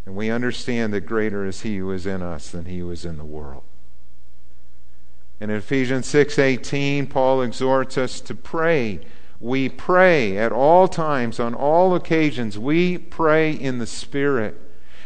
And 0.06 0.14
we 0.16 0.30
understand 0.30 0.92
that 0.92 1.02
greater 1.02 1.44
is 1.44 1.62
He 1.62 1.78
who 1.78 1.90
is 1.90 2.06
in 2.06 2.22
us 2.22 2.50
than 2.50 2.66
He 2.66 2.78
who 2.78 2.90
is 2.90 3.04
in 3.04 3.18
the 3.18 3.24
world. 3.24 3.62
In 5.40 5.50
Ephesians 5.50 6.06
6:18, 6.06 7.06
Paul 7.08 7.42
exhorts 7.42 7.98
us 7.98 8.20
to 8.22 8.34
pray. 8.34 9.00
We 9.40 9.68
pray 9.68 10.36
at 10.36 10.52
all 10.52 10.88
times, 10.88 11.38
on 11.38 11.54
all 11.54 11.94
occasions. 11.94 12.58
We 12.58 12.98
pray 12.98 13.52
in 13.52 13.78
the 13.78 13.86
Spirit. 13.86 14.60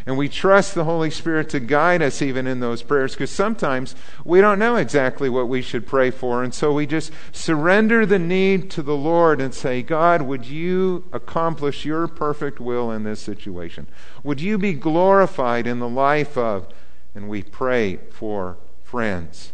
And 0.05 0.19
we 0.19 0.29
trust 0.29 0.75
the 0.75 0.85
Holy 0.85 1.11
Spirit 1.11 1.49
to 1.51 1.61
guide 1.61 2.03
us 2.03 2.23
even 2.23 2.47
in 2.47 2.59
those 2.59 2.83
prayers 2.83 3.13
because 3.13 3.31
sometimes 3.31 3.95
we 4.25 4.41
don't 4.41 4.59
know 4.59 4.75
exactly 4.75 5.29
what 5.29 5.49
we 5.49 5.63
should 5.63 5.87
pray 5.87 6.11
for. 6.11 6.43
And 6.43 6.53
so 6.53 6.73
we 6.73 6.87
just 6.87 7.13
surrender 7.31 8.05
the 8.05 8.19
need 8.19 8.69
to 8.73 8.83
the 8.83 8.97
Lord 8.97 9.41
and 9.41 9.55
say, 9.55 9.81
God, 9.81 10.23
would 10.23 10.45
you 10.45 11.05
accomplish 11.13 11.85
your 11.85 12.09
perfect 12.09 12.59
will 12.59 12.91
in 12.91 13.05
this 13.05 13.21
situation? 13.21 13.87
Would 14.25 14.41
you 14.41 14.59
be 14.59 14.73
glorified 14.73 15.69
in 15.69 15.79
the 15.79 15.89
life 15.89 16.37
of, 16.37 16.67
and 17.15 17.29
we 17.29 17.43
pray 17.43 17.99
for 18.11 18.59
friends 18.83 19.53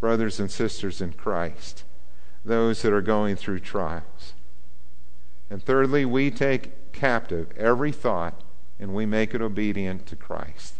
brothers 0.00 0.40
and 0.40 0.50
sisters 0.50 1.00
in 1.00 1.12
Christ, 1.12 1.84
those 2.44 2.82
that 2.82 2.92
are 2.92 3.02
going 3.02 3.36
through 3.36 3.60
trials. 3.60 4.34
And 5.50 5.62
thirdly, 5.62 6.04
we 6.04 6.30
take 6.30 6.92
captive 6.92 7.52
every 7.56 7.92
thought 7.92 8.40
and 8.78 8.94
we 8.94 9.04
make 9.04 9.34
it 9.34 9.42
obedient 9.42 10.06
to 10.06 10.16
Christ. 10.16 10.74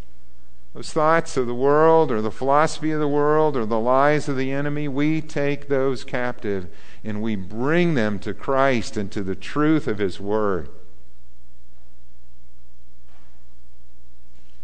Those 0.73 0.93
thoughts 0.93 1.35
of 1.35 1.47
the 1.47 1.53
world 1.53 2.11
or 2.11 2.21
the 2.21 2.31
philosophy 2.31 2.91
of 2.91 2.99
the 2.99 3.07
world 3.07 3.57
or 3.57 3.65
the 3.65 3.79
lies 3.79 4.29
of 4.29 4.37
the 4.37 4.51
enemy, 4.51 4.87
we 4.87 5.21
take 5.21 5.67
those 5.67 6.05
captive 6.05 6.67
and 7.03 7.21
we 7.21 7.35
bring 7.35 7.93
them 7.93 8.19
to 8.19 8.33
Christ 8.33 8.95
and 8.95 9.11
to 9.11 9.21
the 9.21 9.35
truth 9.35 9.87
of 9.87 9.97
His 9.97 10.19
Word. 10.19 10.69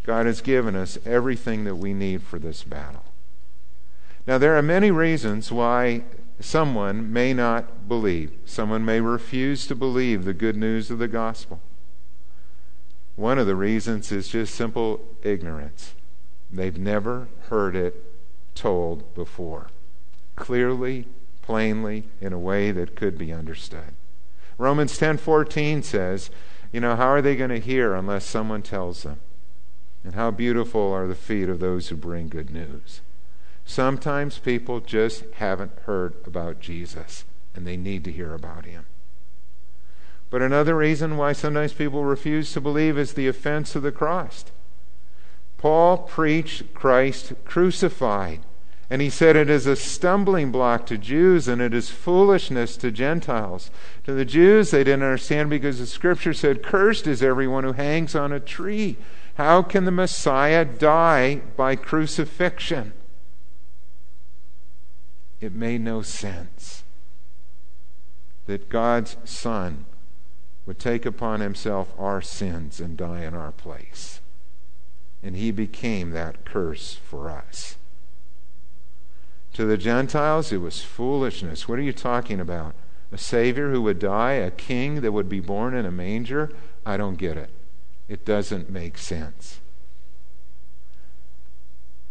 God 0.06 0.26
has 0.26 0.40
given 0.40 0.78
us 0.78 0.98
everything 1.06 1.66
that 1.66 1.76
we 1.76 1.94
need 1.94 2.24
for 2.24 2.40
this 2.40 2.64
battle. 2.64 3.04
Now, 4.26 4.38
there 4.38 4.58
are 4.58 4.62
many 4.62 4.90
reasons 4.90 5.52
why 5.52 6.04
someone 6.40 7.12
may 7.12 7.34
not 7.34 7.88
believe. 7.88 8.32
Someone 8.46 8.86
may 8.86 9.02
refuse 9.02 9.66
to 9.68 9.76
believe 9.76 10.26
the 10.26 10.34
good 10.34 10.56
news 10.56 10.92
of 10.92 11.00
the 11.00 11.08
gospel. 11.08 11.60
One 13.16 13.40
of 13.40 13.48
the 13.48 13.56
reasons 13.56 14.12
is 14.12 14.28
just 14.28 14.54
simple 14.54 15.02
ignorance. 15.24 15.94
They've 16.52 16.78
never 16.78 17.28
heard 17.50 17.76
it 17.76 18.04
told 18.54 19.14
before, 19.16 19.68
clearly, 20.36 21.08
plainly, 21.42 22.06
in 22.22 22.34
a 22.34 22.40
way 22.40 22.72
that 22.72 22.96
could 22.96 23.18
be 23.18 23.34
understood. 23.34 23.94
Romans 24.58 24.98
10:14 25.00 25.84
says, 25.84 26.30
you 26.72 26.82
know, 26.82 26.96
how 26.96 27.08
are 27.08 27.22
they 27.22 27.36
going 27.36 27.50
to 27.50 27.60
hear 27.60 27.96
unless 27.96 28.26
someone 28.26 28.62
tells 28.62 29.04
them? 29.04 29.20
And 30.04 30.16
how 30.16 30.32
beautiful 30.32 30.92
are 30.94 31.08
the 31.08 31.16
feet 31.16 31.50
of 31.50 31.60
those 31.60 31.90
who 31.90 31.96
bring 31.96 32.30
good 32.30 32.50
news. 32.50 33.02
Sometimes 33.68 34.40
people 34.40 34.80
just 34.80 35.26
haven't 35.36 35.78
heard 35.84 36.16
about 36.26 36.62
Jesus 36.62 37.26
and 37.54 37.68
they 37.68 37.76
need 37.76 38.06
to 38.06 38.12
hear 38.14 38.34
about 38.34 38.64
him. 38.64 38.86
But 40.30 40.42
another 40.42 40.76
reason 40.76 41.18
why 41.18 41.34
sometimes 41.34 41.74
people 41.74 42.06
refuse 42.06 42.54
to 42.54 42.62
believe 42.62 42.98
is 42.98 43.14
the 43.14 43.28
offense 43.28 43.76
of 43.76 43.84
the 43.84 43.92
cross. 43.92 44.46
Paul 45.58 45.98
preached 45.98 46.74
Christ 46.74 47.34
crucified, 47.44 48.40
and 48.90 49.02
he 49.02 49.10
said 49.10 49.36
it 49.36 49.50
is 49.50 49.68
a 49.68 49.76
stumbling 49.76 50.50
block 50.50 50.86
to 50.86 50.98
Jews 50.98 51.50
and 51.50 51.62
it 51.62 51.74
is 51.74 51.90
foolishness 51.90 52.78
to 52.78 52.90
Gentiles. 52.90 53.70
To 54.06 54.14
the 54.14 54.26
Jews, 54.26 54.72
they 54.72 54.86
didn't 54.86 55.04
understand 55.04 55.50
because 55.50 55.80
the 55.80 55.88
scripture 55.88 56.34
said, 56.34 56.64
Cursed 56.64 57.06
is 57.06 57.22
everyone 57.22 57.66
who 57.66 57.74
hangs 57.74 58.16
on 58.16 58.32
a 58.32 58.40
tree. 58.40 58.96
How 59.36 59.62
can 59.62 59.84
the 59.84 59.92
Messiah 59.92 60.64
die 60.64 61.42
by 61.58 61.76
crucifixion? 61.76 62.94
It 65.40 65.54
made 65.54 65.82
no 65.82 66.02
sense 66.02 66.84
that 68.46 68.70
God's 68.70 69.18
Son 69.26 69.86
would 70.66 70.80
take 70.80 71.06
upon 71.06 71.40
himself 71.40 71.94
our 71.98 72.22
sins 72.22 72.80
and 72.80 72.98
die 72.98 73.24
in 73.24 73.34
our 73.34 73.52
place. 73.52 74.20
And 75.22 75.36
he 75.36 75.52
became 75.52 76.12
that 76.12 76.46
curse 76.46 76.96
for 76.96 77.30
us. 77.30 77.78
To 79.54 79.66
the 79.66 79.78
Gentiles, 79.78 80.52
it 80.52 80.58
was 80.58 80.82
foolishness. 80.82 81.68
What 81.68 81.80
are 81.80 81.84
you 81.84 81.94
talking 81.94 82.40
about? 82.40 82.76
A 83.12 83.18
Savior 83.18 83.72
who 83.72 83.82
would 83.84 84.00
die, 84.00 84.34
a 84.34 84.52
king 84.52 85.02
that 85.02 85.14
would 85.14 85.30
be 85.30 85.40
born 85.40 85.74
in 85.74 85.86
a 85.86 85.92
manger? 85.92 86.52
I 86.86 86.98
don't 86.98 87.18
get 87.18 87.38
it. 87.38 87.50
It 88.08 88.26
doesn't 88.26 88.70
make 88.70 88.98
sense. 88.98 89.60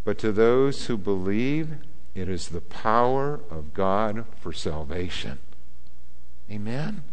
But 0.04 0.18
to 0.18 0.32
those 0.32 0.86
who 0.86 0.96
believe, 0.96 1.76
it 2.16 2.30
is 2.30 2.48
the 2.48 2.62
power 2.62 3.40
of 3.50 3.74
God 3.74 4.24
for 4.40 4.50
salvation. 4.50 5.38
Amen? 6.50 7.04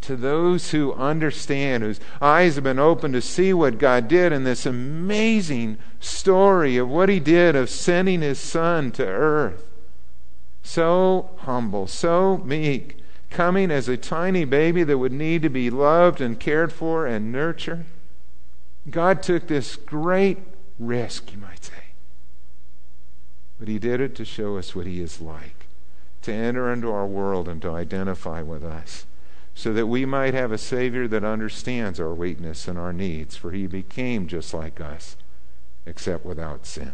To 0.00 0.16
those 0.16 0.72
who 0.72 0.92
understand, 0.94 1.84
whose 1.84 2.00
eyes 2.20 2.56
have 2.56 2.64
been 2.64 2.80
opened 2.80 3.14
to 3.14 3.22
see 3.22 3.52
what 3.52 3.78
God 3.78 4.08
did 4.08 4.32
in 4.32 4.42
this 4.42 4.66
amazing 4.66 5.78
story 6.00 6.76
of 6.76 6.88
what 6.88 7.08
He 7.08 7.20
did 7.20 7.54
of 7.54 7.70
sending 7.70 8.20
His 8.20 8.40
Son 8.40 8.90
to 8.92 9.06
earth. 9.06 9.64
So 10.64 11.30
humble, 11.38 11.86
so 11.86 12.38
meek, 12.38 12.96
coming 13.30 13.70
as 13.70 13.88
a 13.88 13.96
tiny 13.96 14.44
baby 14.44 14.82
that 14.82 14.98
would 14.98 15.12
need 15.12 15.42
to 15.42 15.50
be 15.50 15.70
loved 15.70 16.20
and 16.20 16.40
cared 16.40 16.72
for 16.72 17.06
and 17.06 17.30
nurtured. 17.30 17.84
God 18.90 19.22
took 19.22 19.46
this 19.46 19.76
great 19.76 20.38
risk, 20.80 21.32
you 21.32 21.38
might 21.38 21.62
say 21.62 21.81
but 23.62 23.68
he 23.68 23.78
did 23.78 24.00
it 24.00 24.16
to 24.16 24.24
show 24.24 24.56
us 24.56 24.74
what 24.74 24.86
he 24.88 25.00
is 25.00 25.20
like, 25.20 25.66
to 26.20 26.32
enter 26.32 26.72
into 26.72 26.90
our 26.90 27.06
world 27.06 27.46
and 27.48 27.62
to 27.62 27.70
identify 27.70 28.42
with 28.42 28.64
us, 28.64 29.06
so 29.54 29.72
that 29.72 29.86
we 29.86 30.04
might 30.04 30.34
have 30.34 30.50
a 30.50 30.58
Savior 30.58 31.06
that 31.06 31.22
understands 31.22 32.00
our 32.00 32.12
weakness 32.12 32.66
and 32.66 32.76
our 32.76 32.92
needs, 32.92 33.36
for 33.36 33.52
he 33.52 33.68
became 33.68 34.26
just 34.26 34.52
like 34.52 34.80
us, 34.80 35.14
except 35.86 36.26
without 36.26 36.66
sin. 36.66 36.90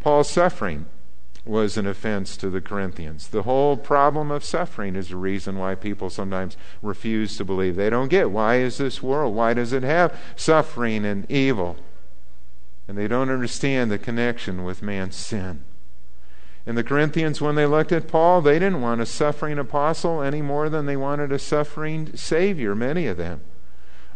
Paul's 0.00 0.30
suffering 0.30 0.86
was 1.44 1.76
an 1.76 1.86
offense 1.86 2.38
to 2.38 2.48
the 2.48 2.62
Corinthians. 2.62 3.28
The 3.28 3.42
whole 3.42 3.76
problem 3.76 4.30
of 4.30 4.42
suffering 4.42 4.96
is 4.96 5.10
the 5.10 5.16
reason 5.16 5.58
why 5.58 5.74
people 5.74 6.08
sometimes 6.08 6.56
refuse 6.80 7.36
to 7.36 7.44
believe. 7.44 7.76
They 7.76 7.90
don't 7.90 8.08
get 8.08 8.30
why 8.30 8.60
is 8.60 8.78
this 8.78 9.02
world? 9.02 9.34
Why 9.34 9.52
does 9.52 9.74
it 9.74 9.82
have 9.82 10.18
suffering 10.34 11.04
and 11.04 11.30
evil? 11.30 11.76
And 12.86 12.98
they 12.98 13.08
don't 13.08 13.30
understand 13.30 13.90
the 13.90 13.98
connection 13.98 14.64
with 14.64 14.82
man's 14.82 15.16
sin. 15.16 15.64
And 16.66 16.78
the 16.78 16.84
Corinthians, 16.84 17.40
when 17.40 17.56
they 17.56 17.66
looked 17.66 17.92
at 17.92 18.08
Paul, 18.08 18.40
they 18.40 18.58
didn't 18.58 18.80
want 18.80 19.00
a 19.00 19.06
suffering 19.06 19.58
apostle 19.58 20.22
any 20.22 20.40
more 20.40 20.68
than 20.68 20.86
they 20.86 20.96
wanted 20.96 21.30
a 21.30 21.38
suffering 21.38 22.16
Savior, 22.16 22.74
many 22.74 23.06
of 23.06 23.16
them. 23.16 23.42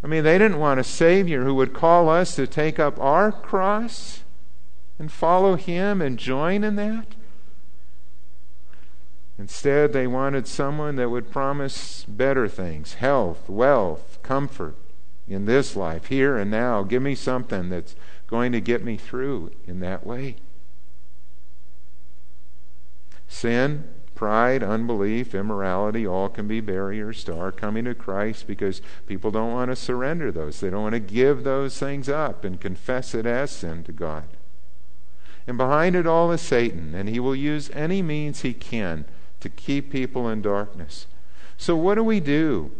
I 0.03 0.07
mean, 0.07 0.25
they 0.25 0.39
didn't 0.39 0.59
want 0.59 0.81
a 0.81 0.85
Savior 0.85 1.45
who 1.45 1.55
would 1.57 1.75
call 1.75 2.09
us 2.09 2.35
to 2.37 2.47
take 2.47 2.79
up 2.79 2.99
our 3.01 3.33
cross 3.33 4.23
and 4.99 5.13
follow 5.13 5.57
Him 5.57 6.01
and 6.01 6.19
join 6.19 6.65
in 6.65 6.77
that. 6.77 7.15
Instead, 9.39 9.93
they 9.93 10.07
wanted 10.07 10.49
someone 10.49 10.97
that 10.97 11.11
would 11.11 11.31
promise 11.31 12.05
better 12.09 12.49
things 12.49 12.95
health, 12.95 13.49
wealth, 13.49 14.19
comfort 14.23 14.75
in 15.29 15.45
this 15.45 15.77
life, 15.77 16.07
here 16.07 16.37
and 16.37 16.51
now. 16.51 16.83
Give 16.83 17.03
me 17.03 17.15
something 17.15 17.69
that's 17.69 17.95
going 18.29 18.53
to 18.53 18.61
get 18.61 18.85
me 18.85 18.97
through 18.97 19.51
in 19.67 19.81
that 19.81 20.07
way. 20.07 20.37
Sin, 23.27 23.85
pride, 24.15 24.63
unbelief, 24.63 25.35
immorality, 25.35 26.07
all 26.07 26.29
can 26.29 26.49
be 26.49 26.61
barriers 26.61 27.25
to 27.25 27.37
our 27.37 27.53
coming 27.53 27.85
to 27.85 27.95
Christ 27.95 28.47
because 28.47 28.83
people 29.07 29.31
don't 29.31 29.53
want 29.53 29.71
to 29.71 29.77
surrender 29.77 30.31
those. 30.31 30.61
They 30.61 30.71
don't 30.71 30.83
want 30.83 30.95
to 30.95 31.01
give 31.01 31.45
those 31.45 31.79
things 31.79 32.09
up 32.09 32.45
and 32.45 32.61
confess 32.61 33.15
it 33.15 33.27
as 33.27 33.51
sin 33.51 33.85
to 33.85 33.93
God. 33.93 34.25
And 35.47 35.57
behind 35.57 35.97
it 35.97 36.07
all 36.07 36.31
is 36.31 36.43
Satan, 36.43 36.95
and 36.95 37.09
he 37.09 37.21
will 37.21 37.37
use 37.37 37.71
any 37.73 38.03
means 38.03 38.43
he 38.43 38.53
can 38.53 39.05
to 39.41 39.49
keep 39.49 39.91
people 39.91 40.29
in 40.29 40.43
darkness. 40.43 41.07
So, 41.57 41.75
what 41.77 41.95
do 41.95 42.05
we 42.05 42.21
do? 42.21 42.71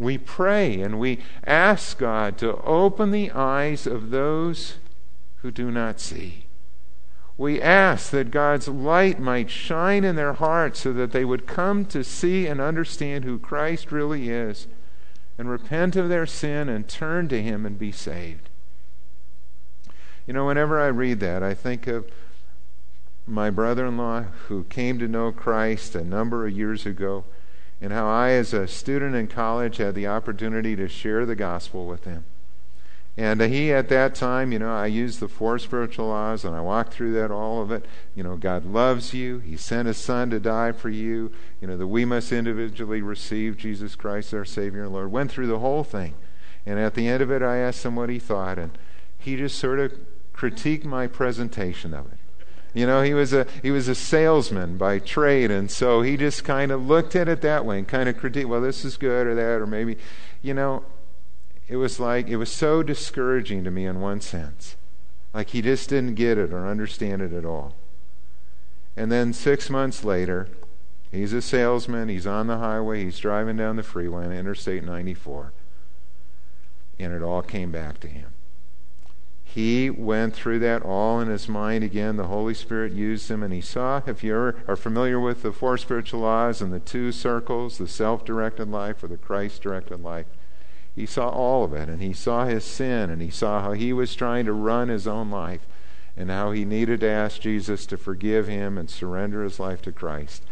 We 0.00 0.16
pray 0.16 0.80
and 0.80 0.98
we 0.98 1.18
ask 1.46 1.98
God 1.98 2.38
to 2.38 2.56
open 2.62 3.10
the 3.10 3.30
eyes 3.32 3.86
of 3.86 4.08
those 4.08 4.76
who 5.42 5.50
do 5.50 5.70
not 5.70 6.00
see. 6.00 6.46
We 7.36 7.60
ask 7.60 8.10
that 8.10 8.30
God's 8.30 8.66
light 8.66 9.20
might 9.20 9.50
shine 9.50 10.02
in 10.02 10.16
their 10.16 10.32
hearts 10.32 10.80
so 10.80 10.94
that 10.94 11.12
they 11.12 11.26
would 11.26 11.46
come 11.46 11.84
to 11.86 12.02
see 12.02 12.46
and 12.46 12.62
understand 12.62 13.24
who 13.24 13.38
Christ 13.38 13.92
really 13.92 14.30
is 14.30 14.66
and 15.36 15.50
repent 15.50 15.96
of 15.96 16.08
their 16.08 16.24
sin 16.24 16.70
and 16.70 16.88
turn 16.88 17.28
to 17.28 17.42
Him 17.42 17.66
and 17.66 17.78
be 17.78 17.92
saved. 17.92 18.48
You 20.26 20.32
know, 20.32 20.46
whenever 20.46 20.80
I 20.80 20.86
read 20.86 21.20
that, 21.20 21.42
I 21.42 21.52
think 21.52 21.86
of 21.86 22.10
my 23.26 23.50
brother 23.50 23.84
in 23.84 23.98
law 23.98 24.22
who 24.48 24.64
came 24.64 24.98
to 24.98 25.06
know 25.06 25.30
Christ 25.30 25.94
a 25.94 26.02
number 26.02 26.46
of 26.46 26.56
years 26.56 26.86
ago, 26.86 27.24
and 27.80 27.92
how 27.92 28.06
I, 28.06 28.30
as 28.30 28.52
a 28.52 28.68
student 28.68 29.14
in 29.14 29.26
college, 29.26 29.78
had 29.78 29.94
the 29.94 30.06
opportunity 30.06 30.76
to 30.76 30.88
share 30.88 31.24
the 31.24 31.36
gospel 31.36 31.86
with 31.86 32.04
him. 32.04 32.24
And 33.16 33.42
uh, 33.42 33.48
he, 33.48 33.72
at 33.72 33.88
that 33.88 34.14
time, 34.14 34.52
you 34.52 34.58
know, 34.58 34.72
I 34.72 34.86
used 34.86 35.20
the 35.20 35.28
four 35.28 35.58
spiritual 35.58 36.08
laws 36.08 36.44
and 36.44 36.54
I 36.54 36.60
walked 36.60 36.92
through 36.92 37.12
that, 37.14 37.30
all 37.30 37.60
of 37.60 37.70
it. 37.70 37.84
You 38.14 38.22
know, 38.22 38.36
God 38.36 38.64
loves 38.64 39.12
you. 39.12 39.40
He 39.40 39.56
sent 39.56 39.88
his 39.88 39.96
son 39.96 40.30
to 40.30 40.40
die 40.40 40.72
for 40.72 40.88
you. 40.88 41.32
You 41.60 41.68
know, 41.68 41.76
that 41.76 41.88
we 41.88 42.04
must 42.04 42.32
individually 42.32 43.02
receive 43.02 43.56
Jesus 43.56 43.96
Christ, 43.96 44.32
our 44.32 44.44
Savior 44.44 44.84
and 44.84 44.92
Lord. 44.92 45.10
Went 45.10 45.30
through 45.30 45.48
the 45.48 45.58
whole 45.58 45.84
thing. 45.84 46.14
And 46.64 46.78
at 46.78 46.94
the 46.94 47.08
end 47.08 47.22
of 47.22 47.30
it, 47.30 47.42
I 47.42 47.56
asked 47.56 47.84
him 47.84 47.96
what 47.96 48.10
he 48.10 48.18
thought. 48.18 48.58
And 48.58 48.78
he 49.18 49.36
just 49.36 49.58
sort 49.58 49.80
of 49.80 49.92
critiqued 50.32 50.84
my 50.84 51.06
presentation 51.06 51.92
of 51.92 52.06
it. 52.12 52.19
You 52.72 52.86
know, 52.86 53.02
he 53.02 53.14
was 53.14 53.32
a 53.32 53.46
he 53.62 53.70
was 53.70 53.88
a 53.88 53.94
salesman 53.94 54.76
by 54.76 55.00
trade, 55.00 55.50
and 55.50 55.70
so 55.70 56.02
he 56.02 56.16
just 56.16 56.44
kind 56.44 56.70
of 56.70 56.86
looked 56.86 57.16
at 57.16 57.28
it 57.28 57.40
that 57.40 57.64
way 57.64 57.78
and 57.78 57.88
kind 57.88 58.08
of 58.08 58.16
critiqued. 58.16 58.46
Well, 58.46 58.60
this 58.60 58.84
is 58.84 58.96
good 58.96 59.26
or 59.26 59.34
that, 59.34 59.60
or 59.60 59.66
maybe, 59.66 59.96
you 60.40 60.54
know, 60.54 60.84
it 61.68 61.76
was 61.76 62.00
like, 62.00 62.28
it 62.28 62.36
was 62.36 62.50
so 62.50 62.82
discouraging 62.82 63.64
to 63.64 63.70
me 63.70 63.86
in 63.86 64.00
one 64.00 64.20
sense. 64.20 64.76
Like 65.32 65.50
he 65.50 65.62
just 65.62 65.88
didn't 65.88 66.14
get 66.14 66.38
it 66.38 66.52
or 66.52 66.66
understand 66.66 67.22
it 67.22 67.32
at 67.32 67.44
all. 67.44 67.74
And 68.96 69.10
then 69.10 69.32
six 69.32 69.70
months 69.70 70.04
later, 70.04 70.48
he's 71.12 71.32
a 71.32 71.40
salesman, 71.40 72.08
he's 72.08 72.26
on 72.26 72.48
the 72.48 72.58
highway, 72.58 73.04
he's 73.04 73.18
driving 73.18 73.56
down 73.56 73.76
the 73.76 73.82
freeway 73.82 74.24
on 74.24 74.32
Interstate 74.32 74.84
94. 74.84 75.52
And 76.98 77.12
it 77.12 77.22
all 77.22 77.42
came 77.42 77.70
back 77.70 78.00
to 78.00 78.08
him. 78.08 78.32
He 79.52 79.90
went 79.90 80.36
through 80.36 80.60
that 80.60 80.82
all 80.82 81.18
in 81.18 81.26
his 81.26 81.48
mind 81.48 81.82
again. 81.82 82.16
The 82.16 82.28
Holy 82.28 82.54
Spirit 82.54 82.92
used 82.92 83.28
him, 83.28 83.42
and 83.42 83.52
he 83.52 83.60
saw, 83.60 84.00
if 84.06 84.22
you 84.22 84.32
are 84.36 84.76
familiar 84.76 85.18
with 85.18 85.42
the 85.42 85.50
four 85.50 85.76
spiritual 85.76 86.20
laws 86.20 86.62
and 86.62 86.72
the 86.72 86.78
two 86.78 87.10
circles, 87.10 87.76
the 87.76 87.88
self 87.88 88.24
directed 88.24 88.70
life 88.70 89.02
or 89.02 89.08
the 89.08 89.16
Christ 89.16 89.60
directed 89.60 90.04
life, 90.04 90.26
he 90.94 91.04
saw 91.04 91.30
all 91.30 91.64
of 91.64 91.72
it, 91.72 91.88
and 91.88 92.00
he 92.00 92.12
saw 92.12 92.44
his 92.44 92.62
sin, 92.62 93.10
and 93.10 93.20
he 93.20 93.30
saw 93.30 93.60
how 93.60 93.72
he 93.72 93.92
was 93.92 94.14
trying 94.14 94.46
to 94.46 94.52
run 94.52 94.86
his 94.88 95.08
own 95.08 95.32
life, 95.32 95.66
and 96.16 96.30
how 96.30 96.52
he 96.52 96.64
needed 96.64 97.00
to 97.00 97.08
ask 97.08 97.40
Jesus 97.40 97.86
to 97.86 97.96
forgive 97.96 98.46
him 98.46 98.78
and 98.78 98.88
surrender 98.88 99.42
his 99.42 99.58
life 99.58 99.82
to 99.82 99.90
Christ. 99.90 100.44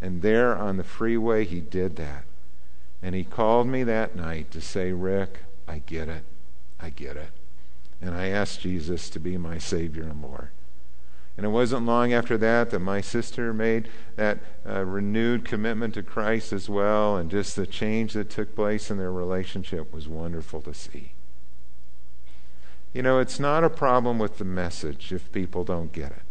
And 0.00 0.22
there 0.22 0.56
on 0.56 0.78
the 0.78 0.84
freeway, 0.84 1.44
he 1.44 1.60
did 1.60 1.96
that. 1.96 2.24
And 3.02 3.14
he 3.14 3.22
called 3.22 3.66
me 3.66 3.82
that 3.82 4.16
night 4.16 4.50
to 4.52 4.62
say, 4.62 4.92
Rick, 4.92 5.40
I 5.68 5.82
get 5.84 6.08
it. 6.08 6.24
I 6.80 6.88
get 6.88 7.18
it. 7.18 7.32
And 8.00 8.14
I 8.14 8.28
asked 8.28 8.60
Jesus 8.60 9.08
to 9.10 9.20
be 9.20 9.36
my 9.36 9.58
Savior 9.58 10.04
and 10.04 10.22
Lord. 10.22 10.50
And 11.36 11.44
it 11.44 11.50
wasn't 11.50 11.84
long 11.84 12.12
after 12.12 12.38
that 12.38 12.70
that 12.70 12.78
my 12.78 13.00
sister 13.00 13.52
made 13.52 13.88
that 14.16 14.38
uh, 14.66 14.84
renewed 14.84 15.44
commitment 15.44 15.94
to 15.94 16.02
Christ 16.02 16.52
as 16.52 16.68
well, 16.68 17.16
and 17.16 17.30
just 17.30 17.56
the 17.56 17.66
change 17.66 18.14
that 18.14 18.30
took 18.30 18.54
place 18.54 18.90
in 18.90 18.96
their 18.96 19.12
relationship 19.12 19.92
was 19.92 20.08
wonderful 20.08 20.62
to 20.62 20.72
see. 20.72 21.12
You 22.94 23.02
know, 23.02 23.18
it's 23.18 23.38
not 23.38 23.64
a 23.64 23.70
problem 23.70 24.18
with 24.18 24.38
the 24.38 24.44
message 24.44 25.12
if 25.12 25.30
people 25.30 25.64
don't 25.64 25.92
get 25.92 26.12
it. 26.12 26.22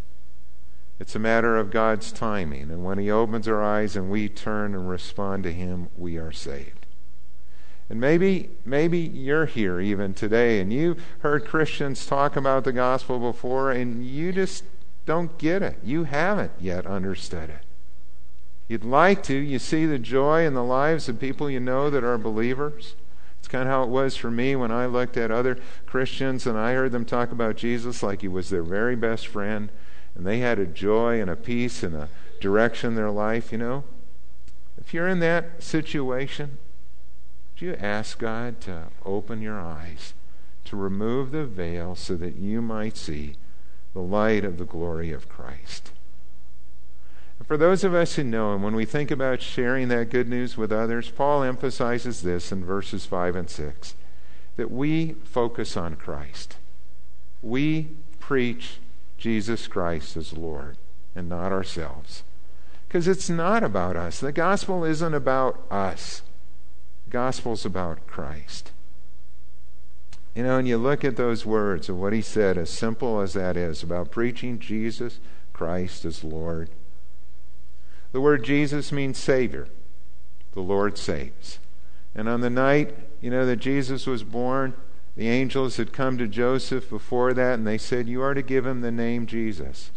It's 1.00 1.16
a 1.16 1.20
matter 1.20 1.58
of 1.58 1.70
God's 1.70 2.12
timing, 2.12 2.72
and 2.72 2.84
when 2.84 2.98
He 2.98 3.12
opens 3.12 3.48
our 3.48 3.62
eyes 3.62 3.96
and 3.96 4.10
we 4.10 4.28
turn 4.28 4.74
and 4.74 4.90
respond 4.90 5.44
to 5.44 5.54
Him, 5.54 5.90
we 5.96 6.18
are 6.18 6.32
saved. 6.32 6.85
And 7.90 8.00
maybe, 8.00 8.50
maybe 8.66 8.98
you're 8.98 9.46
here 9.46 9.80
even 9.80 10.14
today, 10.14 10.60
and 10.60 10.74
you've 10.74 11.04
heard 11.20 11.46
Christians 11.46 12.06
talk 12.06 12.36
about 12.36 12.64
the 12.64 12.74
gospel 12.74 13.20
before, 13.20 13.72
and 13.72 14.06
you 14.06 14.32
just 14.32 14.64
don't 15.06 15.38
get 15.38 15.62
it. 15.62 15.78
You 15.84 16.06
haven't 16.06 16.54
yet 16.60 16.88
understood 16.88 17.50
it. 17.50 17.62
You'd 18.68 18.84
like 18.84 19.22
to. 19.24 19.36
You 19.36 19.60
see 19.60 19.86
the 19.86 20.00
joy 20.00 20.46
in 20.46 20.56
the 20.56 20.64
lives 20.64 21.08
of 21.08 21.20
people 21.20 21.50
you 21.50 21.60
know 21.60 21.92
that 21.92 22.04
are 22.04 22.18
believers. 22.18 22.96
It's 23.38 23.48
kind 23.48 23.68
of 23.68 23.70
how 23.70 23.84
it 23.84 23.90
was 23.90 24.16
for 24.16 24.32
me 24.32 24.56
when 24.56 24.72
I 24.72 24.88
looked 24.88 25.18
at 25.18 25.30
other 25.30 25.60
Christians 25.86 26.48
and 26.48 26.58
I 26.58 26.74
heard 26.74 26.92
them 26.92 27.06
talk 27.06 27.32
about 27.32 27.58
Jesus 27.58 28.02
like 28.02 28.22
he 28.22 28.28
was 28.28 28.50
their 28.50 28.64
very 28.64 28.96
best 28.96 29.28
friend, 29.28 29.72
and 30.16 30.26
they 30.26 30.40
had 30.40 30.58
a 30.58 30.66
joy 30.66 31.22
and 31.22 31.30
a 31.30 31.36
peace 31.36 31.84
and 31.84 31.94
a 31.94 32.10
direction 32.42 32.90
in 32.90 32.96
their 32.96 33.12
life, 33.12 33.52
you 33.52 33.60
know. 33.60 33.84
If 34.80 34.96
you're 34.96 35.08
in 35.08 35.20
that 35.20 35.62
situation, 35.62 36.58
do 37.58 37.66
you 37.66 37.76
ask 37.76 38.20
God 38.20 38.60
to 38.62 38.88
open 39.06 39.42
your 39.42 39.60
eyes, 39.60 40.14
to 40.66 40.76
remove 40.76 41.32
the 41.32 41.46
veil 41.46 41.96
so 41.96 42.16
that 42.16 42.36
you 42.36 42.62
might 42.62 42.98
see 42.98 43.36
the 43.96 44.02
light 44.02 44.44
of 44.44 44.58
the 44.58 44.66
glory 44.66 45.12
of 45.14 45.30
Christ. 45.30 45.92
And 47.40 47.48
for 47.48 47.56
those 47.56 47.84
of 47.84 47.94
us 47.94 48.16
who 48.16 48.24
know 48.24 48.54
Him, 48.54 48.62
when 48.62 48.76
we 48.76 48.86
think 48.86 49.10
about 49.10 49.42
sharing 49.42 49.88
that 49.88 50.10
good 50.10 50.28
news 50.28 50.58
with 50.58 50.72
others, 50.72 51.10
Paul 51.10 51.44
emphasizes 51.44 52.22
this 52.22 52.52
in 52.52 52.64
verses 52.64 53.06
5 53.06 53.36
and 53.36 53.50
6 53.50 53.96
that 54.58 54.70
we 54.70 55.14
focus 55.24 55.78
on 55.78 55.96
Christ. 55.96 56.58
We 57.42 57.90
preach 58.20 58.80
Jesus 59.18 59.68
Christ 59.68 60.18
as 60.18 60.34
Lord 60.34 60.78
and 61.16 61.30
not 61.30 61.52
ourselves. 61.52 62.24
Because 62.88 63.08
it's 63.08 63.30
not 63.30 63.64
about 63.64 63.96
us. 63.96 64.20
The 64.20 64.32
gospel 64.32 64.84
isn't 64.84 65.14
about 65.14 65.64
us. 65.72 66.22
Gospel's 67.10 67.66
about 67.66 68.08
Christ. 68.08 68.72
You 70.36 70.44
know, 70.44 70.58
and 70.58 70.68
you 70.68 70.78
look 70.78 71.06
at 71.06 71.16
those 71.16 71.46
words 71.46 71.88
of 71.88 71.98
what 71.98 72.12
he 72.12 72.22
said, 72.22 72.58
as 72.58 72.70
simple 72.70 73.22
as 73.22 73.34
that 73.34 73.56
is, 73.56 73.82
about 73.82 74.12
preaching 74.12 74.60
Jesus 74.60 75.20
Christ 75.54 76.04
as 76.04 76.24
Lord. 76.24 76.70
The 78.12 78.20
word 78.20 78.44
Jesus 78.44 78.92
means 78.92 79.18
Savior. 79.18 79.70
The 80.54 80.62
Lord 80.62 80.98
saves. 80.98 81.60
And 82.14 82.28
on 82.28 82.42
the 82.42 82.50
night, 82.50 82.96
you 83.22 83.30
know, 83.30 83.46
that 83.46 83.58
Jesus 83.58 84.06
was 84.06 84.24
born, 84.24 84.74
the 85.16 85.30
angels 85.30 85.78
had 85.78 85.94
come 85.94 86.18
to 86.18 86.28
Joseph 86.28 86.90
before 86.90 87.34
that, 87.34 87.54
and 87.54 87.66
they 87.66 87.78
said, 87.78 88.08
You 88.08 88.22
are 88.22 88.34
to 88.34 88.42
give 88.42 88.66
him 88.66 88.82
the 88.82 88.92
name 88.92 89.26
Jesus, 89.28 89.92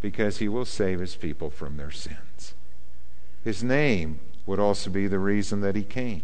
because 0.00 0.38
he 0.38 0.48
will 0.48 0.64
save 0.64 0.98
his 0.98 1.14
people 1.14 1.50
from 1.50 1.76
their 1.76 1.92
sins. 1.92 2.54
His 3.44 3.62
name 3.62 4.18
would 4.46 4.58
also 4.58 4.90
be 4.90 5.06
the 5.06 5.20
reason 5.20 5.60
that 5.60 5.76
he 5.76 5.82
came. 5.84 6.22